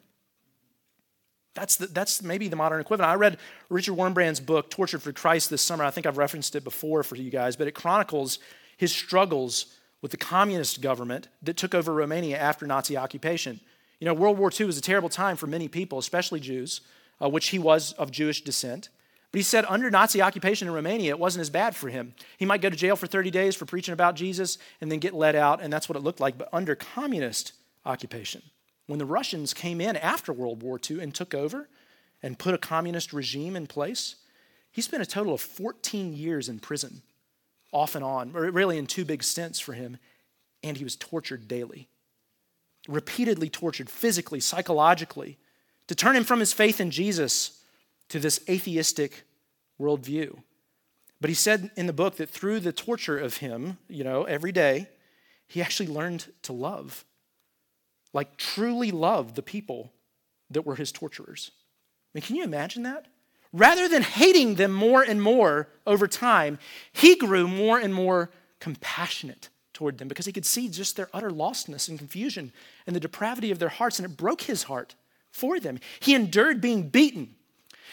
[1.55, 3.11] That's, the, that's maybe the modern equivalent.
[3.11, 5.83] I read Richard Wurmbrand's book, Tortured for Christ, this summer.
[5.83, 8.39] I think I've referenced it before for you guys, but it chronicles
[8.77, 9.67] his struggles
[10.01, 13.61] with the communist government that took over Romania after Nazi occupation.
[14.01, 16.81] You know, World War II was a terrible time for many people, especially Jews,
[17.23, 18.89] uh, which he was of Jewish descent.
[19.31, 22.15] But he said under Nazi occupation in Romania, it wasn't as bad for him.
[22.39, 25.15] He might go to jail for 30 days for preaching about Jesus and then get
[25.15, 26.37] let out, and that's what it looked like.
[26.37, 27.53] But under communist
[27.85, 28.43] occupation,
[28.87, 31.69] when the Russians came in after World War II and took over
[32.23, 34.17] and put a communist regime in place,
[34.73, 37.03] he spent a total of 14 years in prison
[37.71, 39.99] off and on, really in two big stints for him,
[40.65, 41.90] and he was tortured daily.
[42.89, 45.39] Repeatedly tortured, physically, psychologically,
[45.87, 47.63] to turn him from his faith in Jesus
[48.09, 49.25] to this atheistic
[49.81, 50.39] worldview.
[51.21, 54.53] But he said in the book that through the torture of him, you know, every
[54.53, 54.89] day,
[55.47, 57.05] he actually learned to love.
[58.13, 59.93] Like, truly love the people
[60.51, 61.51] that were his torturers.
[61.55, 63.07] I mean, can you imagine that?
[63.53, 66.59] Rather than hating them more and more over time,
[66.93, 69.49] he grew more and more compassionate
[69.81, 72.53] toward them because he could see just their utter lostness and confusion
[72.87, 74.95] and the depravity of their hearts, and it broke his heart
[75.33, 75.81] for them.
[76.01, 77.35] He endured being beaten.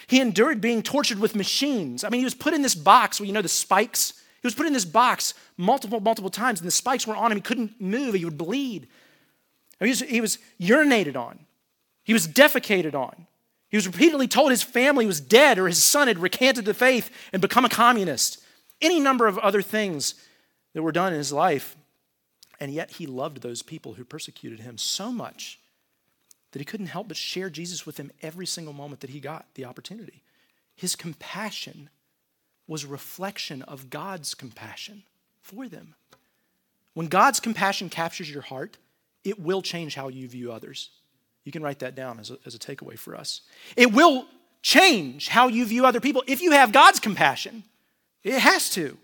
[0.06, 2.04] He endured being tortured with machines.
[2.04, 4.22] I mean, he was put in this box where you know the spikes.
[4.42, 7.38] He was put in this box multiple, multiple times, and the spikes were on him.
[7.38, 8.16] He couldn't move.
[8.16, 8.90] He would bleed.
[9.80, 11.40] He was, he was urinated on.
[12.04, 13.28] He was defecated on.
[13.70, 17.10] He was repeatedly told his family was dead or his son had recanted the faith
[17.32, 18.44] and become a communist.
[18.82, 20.16] Any number of other things
[20.78, 21.76] that were done in his life.
[22.60, 25.60] And yet he loved those people who persecuted him so much
[26.52, 29.48] that he couldn't help but share Jesus with them every single moment that he got
[29.56, 30.22] the opportunity.
[30.76, 31.90] His compassion
[32.68, 35.02] was a reflection of God's compassion
[35.42, 35.96] for them.
[36.94, 38.78] When God's compassion captures your heart,
[39.24, 40.92] it will change how you view others.
[41.44, 43.42] You can write that down as a, as a takeaway for us.
[43.76, 44.28] It will
[44.62, 47.64] change how you view other people if you have God's compassion.
[48.24, 48.96] It has to,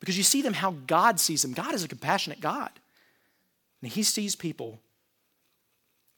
[0.00, 1.52] because you see them how God sees them.
[1.52, 2.70] God is a compassionate God.
[3.82, 4.80] And He sees people,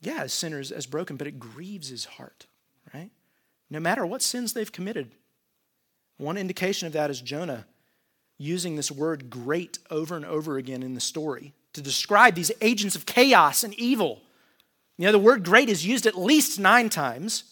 [0.00, 2.46] yeah, as sinners, as broken, but it grieves His heart,
[2.94, 3.10] right?
[3.70, 5.12] No matter what sins they've committed.
[6.18, 7.66] One indication of that is Jonah
[8.38, 12.96] using this word great over and over again in the story to describe these agents
[12.96, 14.22] of chaos and evil
[14.98, 17.44] you know, the word great is used at least nine times.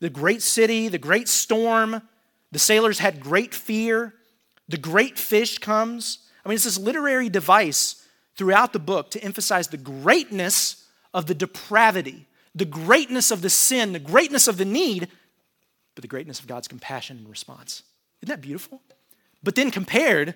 [0.00, 2.02] The great city, the great storm,
[2.50, 4.14] the sailors had great fear,
[4.68, 6.18] the great fish comes.
[6.44, 11.34] I mean, it's this literary device throughout the book to emphasize the greatness of the
[11.34, 15.08] depravity, the greatness of the sin, the greatness of the need,
[15.94, 17.82] but the greatness of God's compassion and response.
[18.22, 18.80] Isn't that beautiful?
[19.42, 20.34] But then compared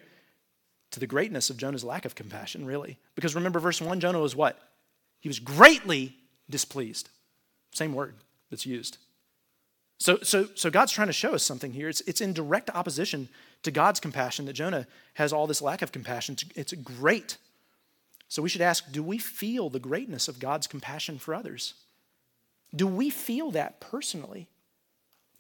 [0.91, 2.99] to the greatness of Jonah's lack of compassion, really.
[3.15, 4.59] Because remember, verse 1 Jonah was what?
[5.21, 6.17] He was greatly
[6.49, 7.09] displeased.
[7.73, 8.15] Same word
[8.51, 8.99] that's used.
[9.99, 11.89] So, so, so God's trying to show us something here.
[11.89, 13.29] It's, it's in direct opposition
[13.67, 16.37] to God's compassion that Jonah has all this lack of compassion.
[16.55, 17.37] It's, great.
[18.29, 21.75] So we should ask do we feel the greatness of God's compassion for others?
[22.75, 24.49] Do we feel that personally?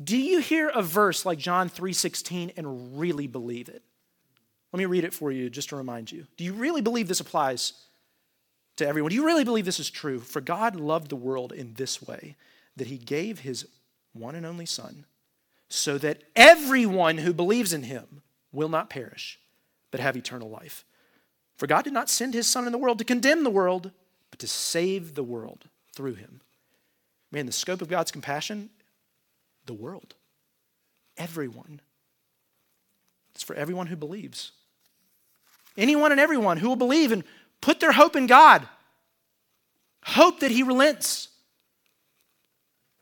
[0.02, 3.82] Do you hear a verse like John 3:16 and really believe it?
[4.72, 6.26] Let me read it for you just to remind you.
[6.36, 7.72] Do you really believe this applies
[8.76, 9.10] to everyone.
[9.10, 10.20] Do you really believe this is true?
[10.20, 12.36] For God loved the world in this way
[12.76, 13.66] that he gave his
[14.12, 15.06] one and only Son,
[15.68, 19.38] so that everyone who believes in him will not perish,
[19.90, 20.85] but have eternal life.
[21.57, 23.90] For God did not send his Son in the world to condemn the world,
[24.31, 26.40] but to save the world through him.
[27.33, 28.70] Man, the scope of God's compassion,
[29.64, 30.14] the world,
[31.16, 31.81] everyone.
[33.35, 34.52] It's for everyone who believes.
[35.76, 37.24] Anyone and everyone who will believe and
[37.61, 38.68] Put their hope in God.
[40.05, 41.29] Hope that He relents.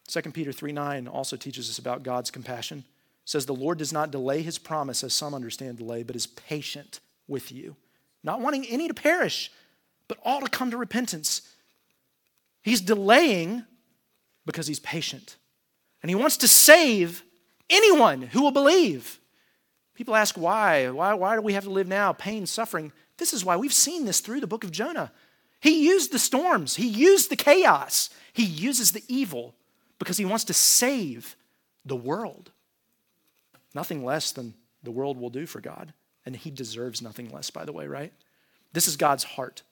[0.09, 2.79] 2 Peter 3 9 also teaches us about God's compassion.
[2.79, 2.85] It
[3.31, 7.01] says, The Lord does not delay His promise, as some understand delay, but is patient
[7.27, 7.77] with you,
[8.23, 9.51] not wanting any to perish,
[10.09, 11.43] but all to come to repentance.
[12.63, 13.65] He's delaying
[14.47, 15.37] because he's patient.
[16.03, 17.23] And he wants to save
[17.71, 19.19] anyone who will believe.
[19.95, 20.91] People ask why?
[20.91, 22.13] Why, why do we have to live now?
[22.13, 22.93] Pain, suffering.
[23.19, 25.13] This is why we've seen this through the book of Jonah.
[25.61, 29.55] He used the storms, he used the chaos, he uses the evil
[30.05, 31.35] because he wants to save
[31.85, 32.51] the world.
[33.75, 35.95] Nothing less than the world will do for God.
[36.27, 38.13] And he deserves nothing less, by the way, right?
[38.75, 39.63] This is God's heart.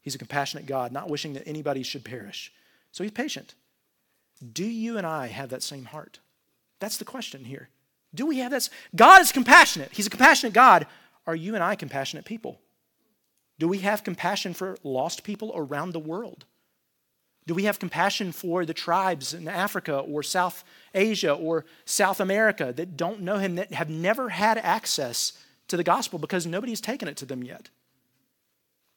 [0.00, 2.52] He's a compassionate God, not wishing that anybody should perish.
[2.92, 3.54] So he's patient.
[4.52, 6.20] Do you and I have that same heart?
[6.78, 7.68] That's the question here.
[8.14, 8.68] Do we have that?
[8.94, 9.90] God is compassionate.
[9.92, 10.86] He's a compassionate God.
[11.26, 12.60] Are you and I compassionate people?
[13.58, 16.44] Do we have compassion for lost people around the world?
[17.46, 22.72] Do we have compassion for the tribes in Africa or South Asia or South America
[22.74, 25.34] that don't know Him, that have never had access
[25.68, 27.68] to the gospel because nobody's taken it to them yet?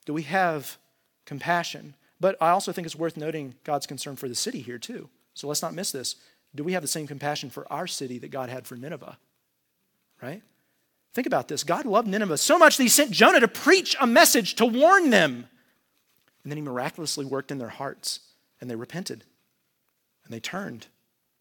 [0.05, 0.77] Do we have
[1.25, 1.95] compassion?
[2.21, 5.09] But I also think it's worth noting God's concern for the city here, too.
[5.33, 6.15] So let's not miss this.
[6.55, 9.17] Do we have the same compassion for our city that God had for Nineveh?
[10.21, 10.41] Right?
[11.13, 11.65] Think about this.
[11.65, 15.09] God loved Nineveh so much that he sent Jonah to preach a message to warn
[15.09, 15.47] them.
[16.43, 18.21] And then he miraculously worked in their hearts
[18.59, 19.23] and they repented
[20.23, 20.87] and they turned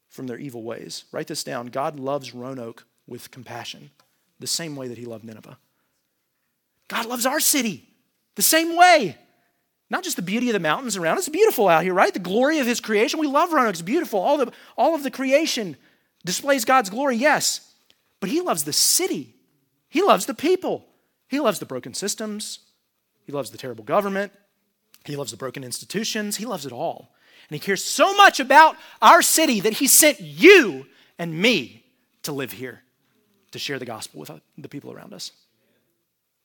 [0.08, 1.04] from their evil ways.
[1.12, 1.66] Write this down.
[1.66, 3.90] God loves Roanoke with compassion,
[4.38, 5.58] the same way that he loved Nineveh.
[6.88, 7.88] God loves our city
[8.36, 9.16] the same way.
[9.88, 11.18] Not just the beauty of the mountains around.
[11.18, 12.12] It's beautiful out here, right?
[12.12, 13.20] The glory of his creation.
[13.20, 13.74] We love Roanoke.
[13.74, 14.20] It's beautiful.
[14.20, 15.76] All, the, all of the creation
[16.24, 17.72] displays God's glory, yes.
[18.20, 19.34] But he loves the city.
[19.88, 20.86] He loves the people.
[21.28, 22.60] He loves the broken systems.
[23.24, 24.32] He loves the terrible government.
[25.06, 26.36] He loves the broken institutions.
[26.36, 27.12] He loves it all.
[27.48, 30.86] And he cares so much about our city that he sent you
[31.18, 31.84] and me
[32.24, 32.82] to live here,
[33.52, 35.30] to share the gospel with the people around us.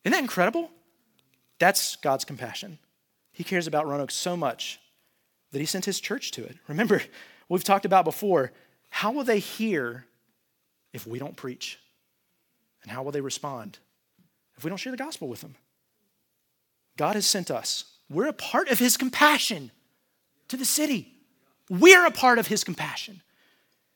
[0.03, 0.69] Isn't that incredible?
[1.59, 2.77] That's God's compassion.
[3.31, 4.79] He cares about Roanoke so much
[5.51, 6.57] that he sent his church to it.
[6.67, 7.01] Remember,
[7.49, 8.51] we've talked about before
[8.89, 10.05] how will they hear
[10.93, 11.79] if we don't preach?
[12.83, 13.79] And how will they respond
[14.57, 15.55] if we don't share the gospel with them?
[16.97, 17.85] God has sent us.
[18.11, 19.71] We're a part of his compassion
[20.49, 21.13] to the city.
[21.69, 23.21] We're a part of his compassion.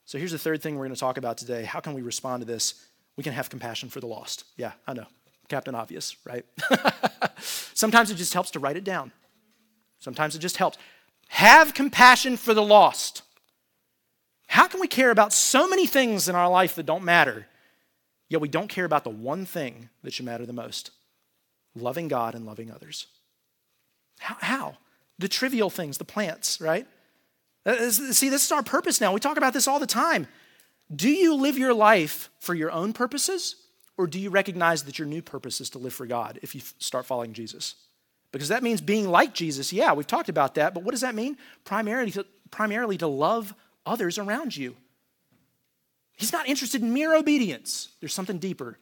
[0.06, 1.66] So here's the third thing we're going to talk about today.
[1.66, 2.86] How can we respond to this?
[3.18, 4.46] We can have compassion for the lost.
[4.56, 5.08] Yeah, I know.
[5.50, 6.46] Captain Obvious, right?
[7.40, 9.12] Sometimes it just helps to write it down.
[10.00, 10.78] Sometimes it just helps.
[11.28, 13.24] Have compassion for the lost.
[14.48, 17.48] How can we care about so many things in our life that don't matter,
[18.30, 20.92] yet we don't care about the one thing that should matter the most
[21.76, 23.08] loving God and loving others?
[24.20, 24.78] How?
[25.20, 26.88] The trivial things, the plants, right?
[27.66, 29.14] Uh, see, this is our purpose now.
[29.14, 30.28] We talk about this all the time.
[30.94, 33.56] Do you live your life for your own purposes,
[33.98, 36.62] or do you recognize that your new purpose is to live for God if you
[36.78, 37.76] start following Jesus?
[38.32, 39.74] Because that means being like Jesus.
[39.74, 41.38] Yeah, we've talked about that, but what does that mean?
[41.64, 44.76] Primarily to, primarily to love others around you.
[46.18, 47.90] He's not interested in mere obedience.
[48.00, 48.78] There's something deeper.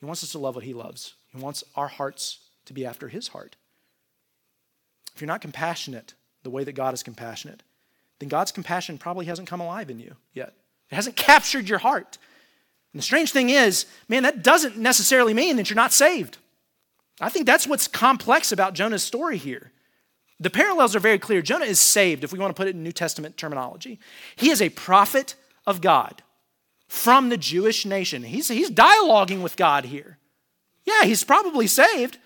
[0.00, 1.14] He wants us to love what he loves.
[1.34, 3.56] He wants our hearts to be after his heart.
[5.16, 7.62] If you're not compassionate the way that God is compassionate,
[8.18, 10.52] then God's compassion probably hasn't come alive in you yet.
[10.90, 12.18] It hasn't captured your heart.
[12.92, 16.36] And the strange thing is, man, that doesn't necessarily mean that you're not saved.
[17.18, 19.72] I think that's what's complex about Jonah's story here.
[20.38, 21.40] The parallels are very clear.
[21.40, 23.98] Jonah is saved, if we want to put it in New Testament terminology.
[24.36, 25.34] He is a prophet
[25.66, 26.22] of God
[26.88, 28.22] from the Jewish nation.
[28.22, 30.18] He's, he's dialoguing with God here.
[30.84, 32.18] Yeah, he's probably saved,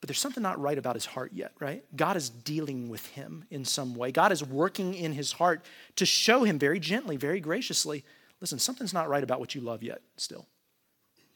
[0.00, 1.84] but there's something not right about his heart yet, right?
[1.96, 4.12] God is dealing with him in some way.
[4.12, 5.64] God is working in his heart
[5.96, 8.04] to show him very gently, very graciously
[8.40, 10.46] listen, something's not right about what you love yet, still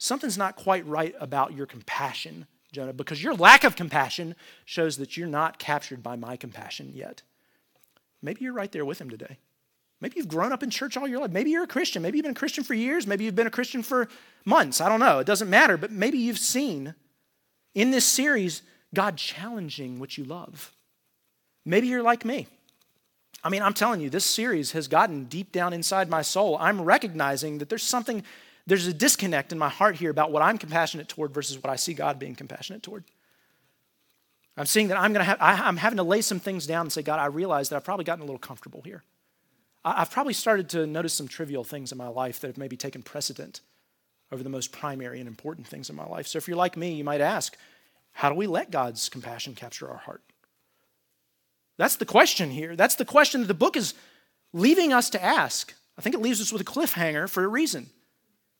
[0.02, 5.16] something's not quite right about your compassion, Jonah, because your lack of compassion shows that
[5.16, 7.22] you're not captured by my compassion yet.
[8.20, 9.38] Maybe you're right there with him today.
[10.00, 11.30] Maybe you've grown up in church all your life.
[11.30, 12.02] Maybe you're a Christian.
[12.02, 13.06] Maybe you've been a Christian for years.
[13.06, 14.08] Maybe you've been a Christian for
[14.44, 14.80] months.
[14.80, 15.20] I don't know.
[15.20, 15.76] It doesn't matter.
[15.76, 16.96] But maybe you've seen
[17.74, 18.62] in this series
[18.94, 20.72] God challenging what you love.
[21.64, 22.46] Maybe you're like me.
[23.44, 26.56] I mean, I'm telling you, this series has gotten deep down inside my soul.
[26.60, 28.22] I'm recognizing that there's something
[28.66, 31.76] there's a disconnect in my heart here about what I'm compassionate toward versus what I
[31.76, 33.02] see God being compassionate toward.
[34.56, 36.92] I'm seeing that I'm to have, I, am having to lay some things down and
[36.92, 39.02] say, God, I realize that I've probably gotten a little comfortable here.
[39.84, 42.76] I, I've probably started to notice some trivial things in my life that have maybe
[42.76, 43.62] taken precedent
[44.32, 46.26] over the most primary and important things in my life.
[46.26, 47.56] So if you're like me, you might ask,
[48.12, 50.22] how do we let God's compassion capture our heart?
[51.76, 52.74] That's the question here.
[52.74, 53.94] That's the question that the book is
[54.52, 55.74] leaving us to ask.
[55.98, 57.90] I think it leaves us with a cliffhanger for a reason.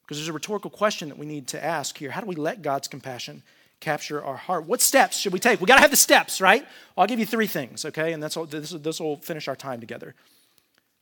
[0.02, 2.10] Because there's a rhetorical question that we need to ask here.
[2.10, 3.42] How do we let God's compassion
[3.82, 4.66] capture our heart.
[4.66, 5.60] What steps should we take?
[5.60, 6.66] We got to have the steps, right?
[6.96, 8.14] I'll give you three things, okay?
[8.14, 10.14] And that's all, this, this will finish our time together.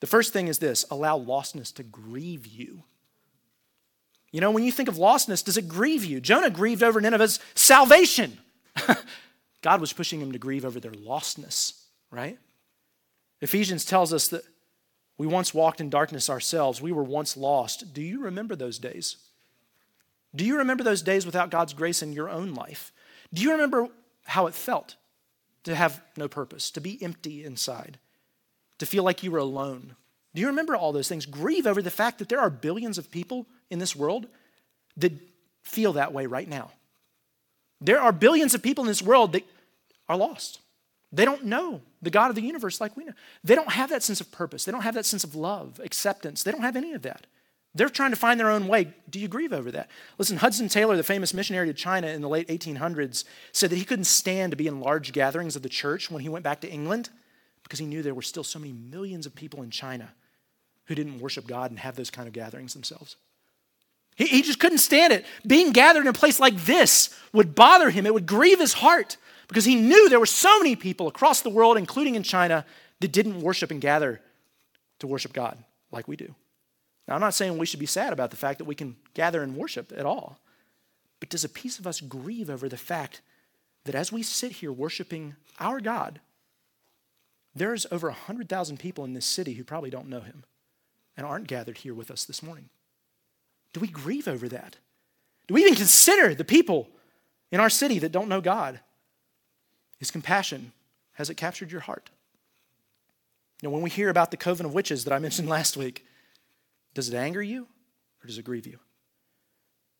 [0.00, 2.82] The first thing is this allow lostness to grieve you.
[4.32, 6.20] You know, when you think of lostness, does it grieve you?
[6.20, 8.38] Jonah grieved over Nineveh's salvation.
[9.62, 12.38] God was pushing him to grieve over their lostness, right?
[13.40, 14.44] Ephesians tells us that
[15.18, 16.80] we once walked in darkness ourselves.
[16.80, 17.92] We were once lost.
[17.92, 19.16] Do you remember those days?
[20.34, 22.92] Do you remember those days without God's grace in your own life?
[23.34, 23.88] Do you remember
[24.24, 24.96] how it felt
[25.64, 27.98] to have no purpose, to be empty inside,
[28.78, 29.96] to feel like you were alone?
[30.34, 31.26] Do you remember all those things?
[31.26, 34.26] Grieve over the fact that there are billions of people in this world
[34.96, 35.12] that
[35.62, 36.70] feel that way right now.
[37.80, 39.44] There are billions of people in this world that
[40.08, 40.60] are lost.
[41.12, 43.12] They don't know the God of the universe like we know.
[43.42, 44.64] They don't have that sense of purpose.
[44.64, 46.42] They don't have that sense of love, acceptance.
[46.42, 47.26] They don't have any of that.
[47.74, 48.92] They're trying to find their own way.
[49.08, 49.88] Do you grieve over that?
[50.18, 53.84] Listen, Hudson Taylor, the famous missionary to China in the late 1800s, said that he
[53.84, 56.70] couldn't stand to be in large gatherings of the church when he went back to
[56.70, 57.10] England
[57.62, 60.10] because he knew there were still so many millions of people in China
[60.86, 63.14] who didn't worship God and have those kind of gatherings themselves.
[64.20, 65.24] He, he just couldn't stand it.
[65.46, 69.16] Being gathered in a place like this would bother him, it would grieve his heart
[69.48, 72.66] because he knew there were so many people across the world, including in China,
[73.00, 74.20] that didn't worship and gather
[74.98, 75.56] to worship God
[75.90, 76.34] like we do.
[77.08, 79.42] Now, I'm not saying we should be sad about the fact that we can gather
[79.42, 80.38] and worship at all,
[81.18, 83.22] but does a piece of us grieve over the fact
[83.86, 86.20] that as we sit here worshiping our God,
[87.54, 90.44] there's over 100,000 people in this city who probably don't know him
[91.16, 92.68] and aren't gathered here with us this morning?
[93.72, 94.76] Do we grieve over that?
[95.46, 96.88] Do we even consider the people
[97.50, 98.80] in our city that don't know God?
[99.98, 100.72] His compassion,
[101.14, 102.10] has it captured your heart?
[103.62, 106.06] You when we hear about the coven of witches that I mentioned last week,
[106.94, 107.66] does it anger you
[108.22, 108.78] or does it grieve you?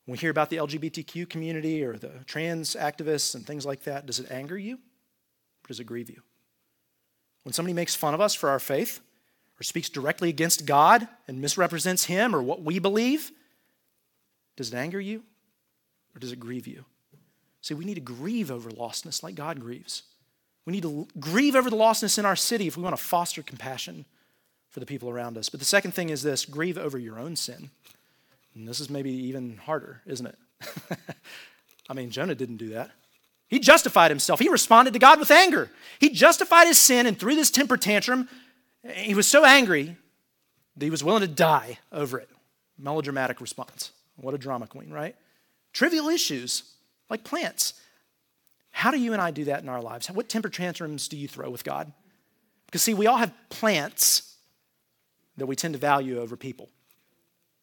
[0.06, 4.06] When we hear about the LGBTQ community or the trans activists and things like that,
[4.06, 6.22] does it anger you or does it grieve you?
[7.42, 9.00] When somebody makes fun of us for our faith
[9.58, 13.30] or speaks directly against God and misrepresents Him or what we believe,
[14.61, 15.22] does it anger you
[16.14, 16.84] or does it grieve you?
[17.62, 20.02] See, we need to grieve over lostness like God grieves.
[20.66, 23.42] We need to grieve over the lostness in our city if we want to foster
[23.42, 24.04] compassion
[24.68, 25.48] for the people around us.
[25.48, 27.70] But the second thing is this grieve over your own sin.
[28.54, 30.36] And this is maybe even harder, isn't it?
[31.88, 32.90] I mean, Jonah didn't do that.
[33.48, 34.40] He justified himself.
[34.40, 35.70] He responded to God with anger.
[35.98, 38.28] He justified his sin and through this temper tantrum,
[38.84, 39.96] he was so angry
[40.76, 42.28] that he was willing to die over it.
[42.78, 43.92] Melodramatic response.
[44.20, 45.16] What a drama queen, right?
[45.72, 46.74] Trivial issues
[47.08, 47.74] like plants.
[48.70, 50.10] How do you and I do that in our lives?
[50.10, 51.92] What temper tantrums do you throw with God?
[52.66, 54.36] Because, see, we all have plants
[55.36, 56.68] that we tend to value over people.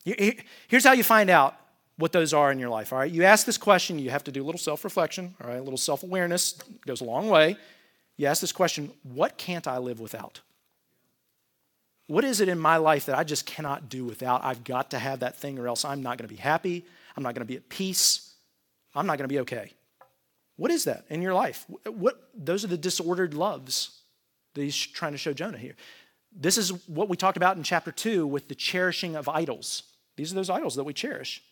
[0.03, 1.55] Here's how you find out
[1.97, 3.11] what those are in your life, all right?
[3.11, 5.57] You ask this question, you have to do a little self reflection, all right?
[5.57, 6.53] A little self awareness
[6.85, 7.57] goes a long way.
[8.17, 10.41] You ask this question what can't I live without?
[12.07, 14.43] What is it in my life that I just cannot do without?
[14.43, 16.85] I've got to have that thing, or else I'm not going to be happy.
[17.15, 18.33] I'm not going to be at peace.
[18.95, 19.73] I'm not going to be okay.
[20.55, 21.65] What is that in your life?
[21.85, 24.01] What, those are the disordered loves
[24.55, 25.75] that he's trying to show Jonah here.
[26.35, 29.83] This is what we talked about in chapter 2 with the cherishing of idols.
[30.15, 31.43] These are those idols that we cherish.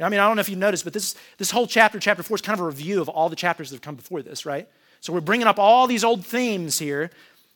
[0.00, 2.36] I mean, I don't know if you've noticed, but this, this whole chapter, chapter 4,
[2.36, 4.68] is kind of a review of all the chapters that have come before this, right?
[5.00, 7.10] So we're bringing up all these old themes here.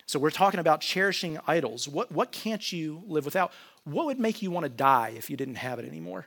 [0.09, 1.87] So we're talking about cherishing idols.
[1.87, 3.53] What, what can't you live without?
[3.85, 6.27] What would make you want to die if you didn't have it anymore?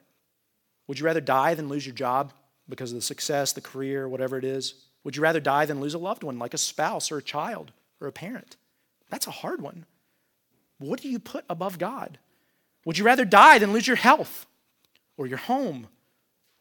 [0.86, 2.32] Would you rather die than lose your job
[2.70, 4.76] because of the success, the career, whatever it is?
[5.04, 7.72] Would you rather die than lose a loved one, like a spouse or a child
[8.00, 8.56] or a parent?
[9.10, 9.88] That's a hard one.
[10.78, 12.20] What do you put above God?
[12.86, 14.46] Would you rather die than lose your health
[15.18, 15.88] or your home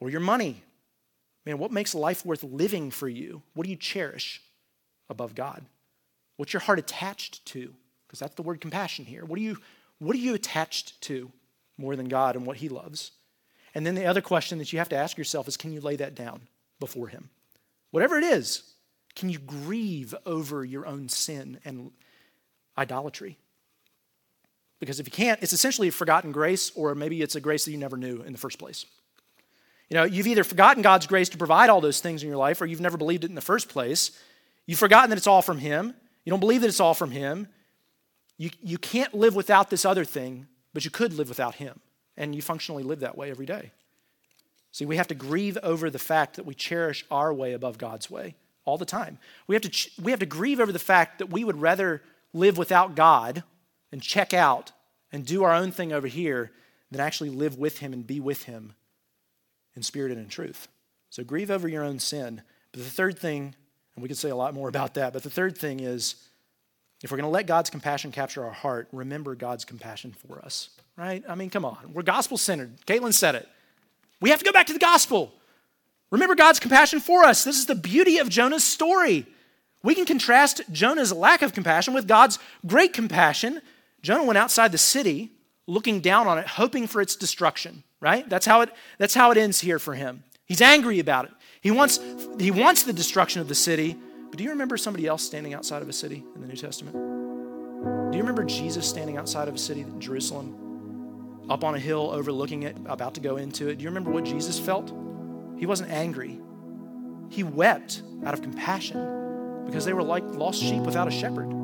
[0.00, 0.62] or your money?
[1.44, 3.42] Man, what makes life worth living for you?
[3.52, 4.40] What do you cherish
[5.10, 5.66] above God?
[6.40, 7.74] What's your heart attached to?
[8.06, 9.26] Because that's the word compassion here.
[9.26, 9.58] What are you
[9.98, 11.30] what are you attached to
[11.76, 13.10] more than God and what he loves?
[13.74, 15.96] And then the other question that you have to ask yourself is can you lay
[15.96, 17.28] that down before him?
[17.90, 18.62] Whatever it is,
[19.14, 21.90] can you grieve over your own sin and
[22.78, 23.36] idolatry?
[24.78, 27.72] Because if you can't, it's essentially a forgotten grace, or maybe it's a grace that
[27.72, 28.86] you never knew in the first place.
[29.90, 32.62] You know, you've either forgotten God's grace to provide all those things in your life,
[32.62, 34.18] or you've never believed it in the first place.
[34.64, 35.94] You've forgotten that it's all from Him.
[36.24, 37.48] You don't believe that it's all from Him.
[38.36, 41.80] You, you can't live without this other thing, but you could live without Him.
[42.16, 43.72] And you functionally live that way every day.
[44.72, 48.10] See, we have to grieve over the fact that we cherish our way above God's
[48.10, 49.18] way all the time.
[49.46, 52.02] We have to, we have to grieve over the fact that we would rather
[52.32, 53.42] live without God
[53.90, 54.72] and check out
[55.10, 56.52] and do our own thing over here
[56.90, 58.74] than actually live with Him and be with Him
[59.74, 60.68] in spirit and in truth.
[61.10, 62.42] So grieve over your own sin,
[62.72, 63.54] But the third thing,
[64.00, 66.14] and we could say a lot more about that, but the third thing is
[67.02, 70.70] if we're going to let God's compassion capture our heart, remember God's compassion for us,
[70.96, 71.22] right?
[71.28, 71.92] I mean, come on.
[71.92, 72.80] We're gospel centered.
[72.86, 73.46] Caitlin said it.
[74.18, 75.34] We have to go back to the gospel.
[76.10, 77.44] Remember God's compassion for us.
[77.44, 79.26] This is the beauty of Jonah's story.
[79.82, 83.60] We can contrast Jonah's lack of compassion with God's great compassion.
[84.00, 85.30] Jonah went outside the city
[85.66, 88.26] looking down on it, hoping for its destruction, right?
[88.30, 90.24] That's how it, that's how it ends here for him.
[90.46, 91.32] He's angry about it.
[91.60, 92.00] He wants,
[92.38, 93.96] he wants the destruction of the city,
[94.30, 96.94] but do you remember somebody else standing outside of a city in the New Testament?
[96.94, 102.62] Do you remember Jesus standing outside of a city, Jerusalem, up on a hill overlooking
[102.62, 103.78] it, about to go into it?
[103.78, 104.92] Do you remember what Jesus felt?
[105.58, 106.40] He wasn't angry.
[107.28, 111.54] He wept out of compassion because they were like lost sheep without a shepherd.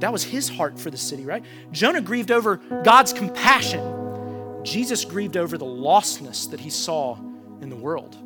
[0.00, 1.44] That was his heart for the city, right?
[1.72, 4.62] Jonah grieved over God's compassion.
[4.64, 7.16] Jesus grieved over the lostness that he saw
[7.60, 8.16] in the world.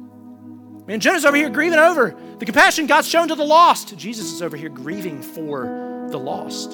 [0.91, 3.97] Man, Jonah's over here grieving over the compassion God's shown to the lost.
[3.97, 6.72] Jesus is over here grieving for the lost.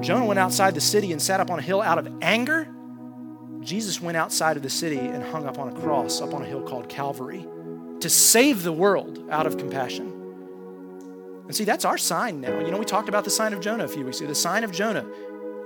[0.00, 2.66] Jonah went outside the city and sat up on a hill out of anger.
[3.60, 6.46] Jesus went outside of the city and hung up on a cross up on a
[6.46, 7.46] hill called Calvary
[8.00, 10.06] to save the world out of compassion.
[11.44, 12.58] And see, that's our sign now.
[12.60, 14.30] You know, we talked about the sign of Jonah a few weeks ago.
[14.30, 15.04] The sign of Jonah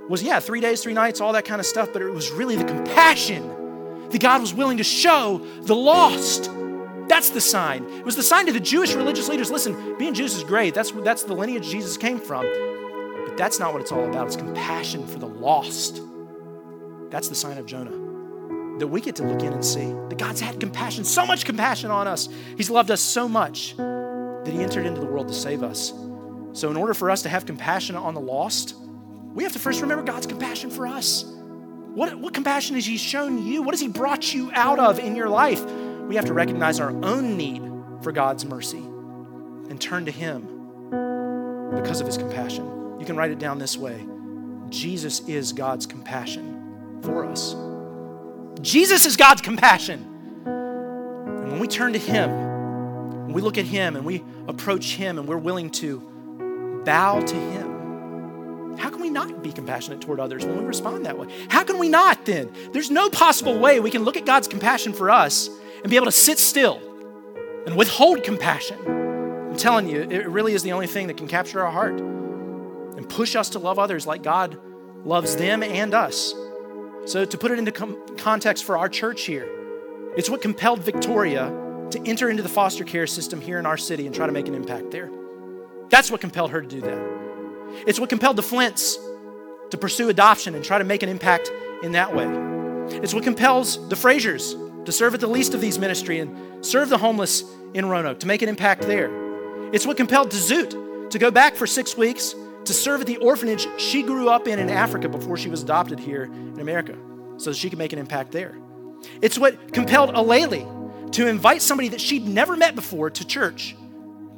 [0.09, 2.57] was, yeah, three days, three nights, all that kind of stuff, but it was really
[2.57, 6.51] the compassion that God was willing to show the lost.
[7.07, 7.83] That's the sign.
[7.85, 9.51] It was the sign to the Jewish religious leaders.
[9.51, 10.73] Listen, being Jews is great.
[10.73, 12.45] That's, that's the lineage Jesus came from.
[13.25, 14.27] But that's not what it's all about.
[14.27, 16.01] It's compassion for the lost.
[17.09, 18.79] That's the sign of Jonah.
[18.79, 21.91] That we get to look in and see that God's had compassion, so much compassion
[21.91, 22.29] on us.
[22.57, 25.93] He's loved us so much that He entered into the world to save us.
[26.53, 28.75] So, in order for us to have compassion on the lost,
[29.33, 31.23] we have to first remember God's compassion for us.
[31.93, 33.61] What, what compassion has He shown you?
[33.61, 35.61] What has He brought you out of in your life?
[36.11, 37.63] We have to recognize our own need
[38.01, 40.41] for God's mercy and turn to Him
[41.73, 42.65] because of His compassion.
[42.99, 44.05] You can write it down this way
[44.67, 47.55] Jesus is God's compassion for us.
[48.59, 50.05] Jesus is God's compassion.
[50.45, 55.29] And when we turn to Him, we look at Him and we approach Him and
[55.29, 60.57] we're willing to bow to Him, how can we not be compassionate toward others when
[60.57, 61.29] we respond that way?
[61.47, 62.51] How can we not then?
[62.73, 65.49] There's no possible way we can look at God's compassion for us
[65.81, 66.81] and be able to sit still
[67.65, 68.77] and withhold compassion.
[69.51, 73.07] I'm telling you, it really is the only thing that can capture our heart and
[73.09, 74.57] push us to love others like God
[75.03, 76.33] loves them and us.
[77.05, 79.47] So, to put it into com- context for our church here,
[80.15, 81.49] it's what compelled Victoria
[81.89, 84.47] to enter into the foster care system here in our city and try to make
[84.47, 85.09] an impact there.
[85.89, 87.83] That's what compelled her to do that.
[87.87, 88.97] It's what compelled the Flints
[89.71, 91.51] to pursue adoption and try to make an impact
[91.81, 92.27] in that way.
[92.97, 94.53] It's what compels the Frasers
[94.85, 98.27] to serve at the least of these ministry and serve the homeless in Roanoke to
[98.27, 99.09] make an impact there.
[99.73, 103.67] It's what compelled Zoot to go back for six weeks to serve at the orphanage
[103.79, 106.97] she grew up in in Africa before she was adopted here in America
[107.37, 108.55] so that she could make an impact there.
[109.21, 113.75] It's what compelled Aleli to invite somebody that she'd never met before to church.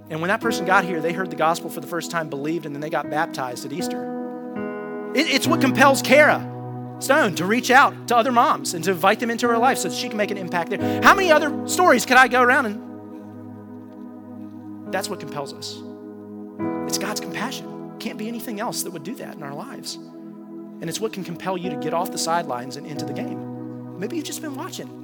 [0.09, 2.65] And when that person got here, they heard the gospel for the first time, believed,
[2.65, 5.11] and then they got baptized at Easter.
[5.15, 6.52] it's what compels Kara
[6.99, 9.89] Stone to reach out to other moms and to invite them into her life so
[9.89, 11.01] that she can make an impact there.
[11.01, 12.79] How many other stories could I go around and
[14.93, 15.81] that's what compels us.
[16.87, 17.97] It's God's compassion.
[17.99, 19.95] Can't be anything else that would do that in our lives.
[19.95, 23.99] And it's what can compel you to get off the sidelines and into the game.
[23.99, 25.03] Maybe you've just been watching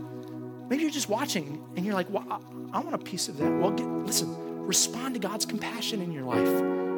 [0.70, 3.52] Maybe you're just watching and you're like, well, I, I want a piece of that.
[3.52, 4.36] Well, get, listen,
[4.66, 6.89] respond to God's compassion in your life.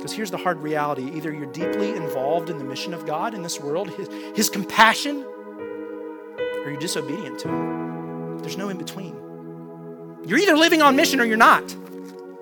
[0.00, 3.42] Because here's the hard reality either you're deeply involved in the mission of God in
[3.42, 5.22] this world, his, his compassion,
[6.64, 8.38] or you're disobedient to Him.
[8.38, 9.14] There's no in between.
[10.26, 11.76] You're either living on mission or you're not.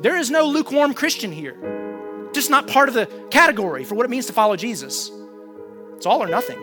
[0.00, 2.30] There is no lukewarm Christian here.
[2.32, 5.10] Just not part of the category for what it means to follow Jesus.
[5.96, 6.58] It's all or nothing.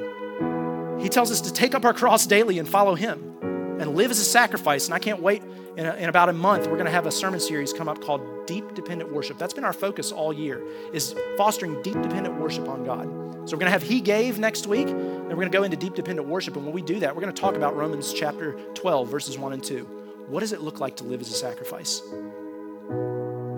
[1.01, 3.34] He tells us to take up our cross daily and follow Him
[3.79, 4.85] and live as a sacrifice.
[4.85, 5.43] And I can't wait.
[5.77, 8.01] In, a, in about a month, we're going to have a sermon series come up
[8.01, 9.37] called Deep Dependent Worship.
[9.37, 10.63] That's been our focus all year,
[10.93, 13.03] is fostering deep dependent worship on God.
[13.49, 15.75] So we're going to have He Gave next week, and we're going to go into
[15.75, 16.55] deep dependent worship.
[16.55, 19.51] And when we do that, we're going to talk about Romans chapter 12, verses 1
[19.51, 19.83] and 2.
[20.29, 22.01] What does it look like to live as a sacrifice?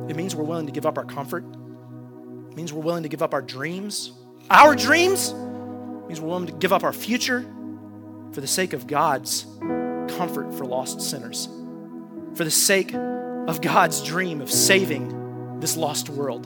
[0.09, 1.43] It means we're willing to give up our comfort.
[1.43, 4.11] It means we're willing to give up our dreams.
[4.49, 7.45] Our dreams it means we're willing to give up our future
[8.32, 9.45] for the sake of God's
[10.08, 11.47] comfort for lost sinners,
[12.36, 16.45] for the sake of God's dream of saving this lost world,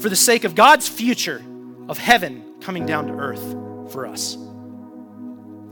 [0.00, 1.42] for the sake of God's future
[1.88, 4.36] of heaven coming down to earth for us.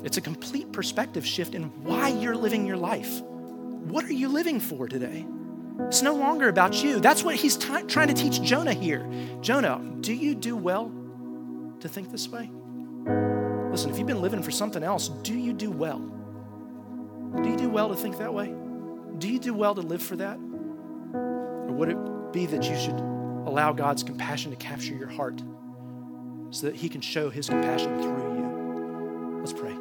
[0.04, 3.22] It's a complete perspective shift in why you're living your life.
[3.22, 5.26] What are you living for today?
[5.80, 7.00] It's no longer about you.
[7.00, 9.08] That's what he's t- trying to teach Jonah here.
[9.40, 10.92] Jonah, do you do well
[11.80, 12.50] to think this way?
[13.70, 16.00] Listen, if you've been living for something else, do you do well?
[17.42, 18.54] Do you do well to think that way?
[19.18, 20.38] Do you do well to live for that?
[21.14, 22.98] Or would it be that you should
[23.46, 25.42] allow God's compassion to capture your heart
[26.50, 29.38] so that He can show His compassion through you?
[29.40, 29.73] Let's pray.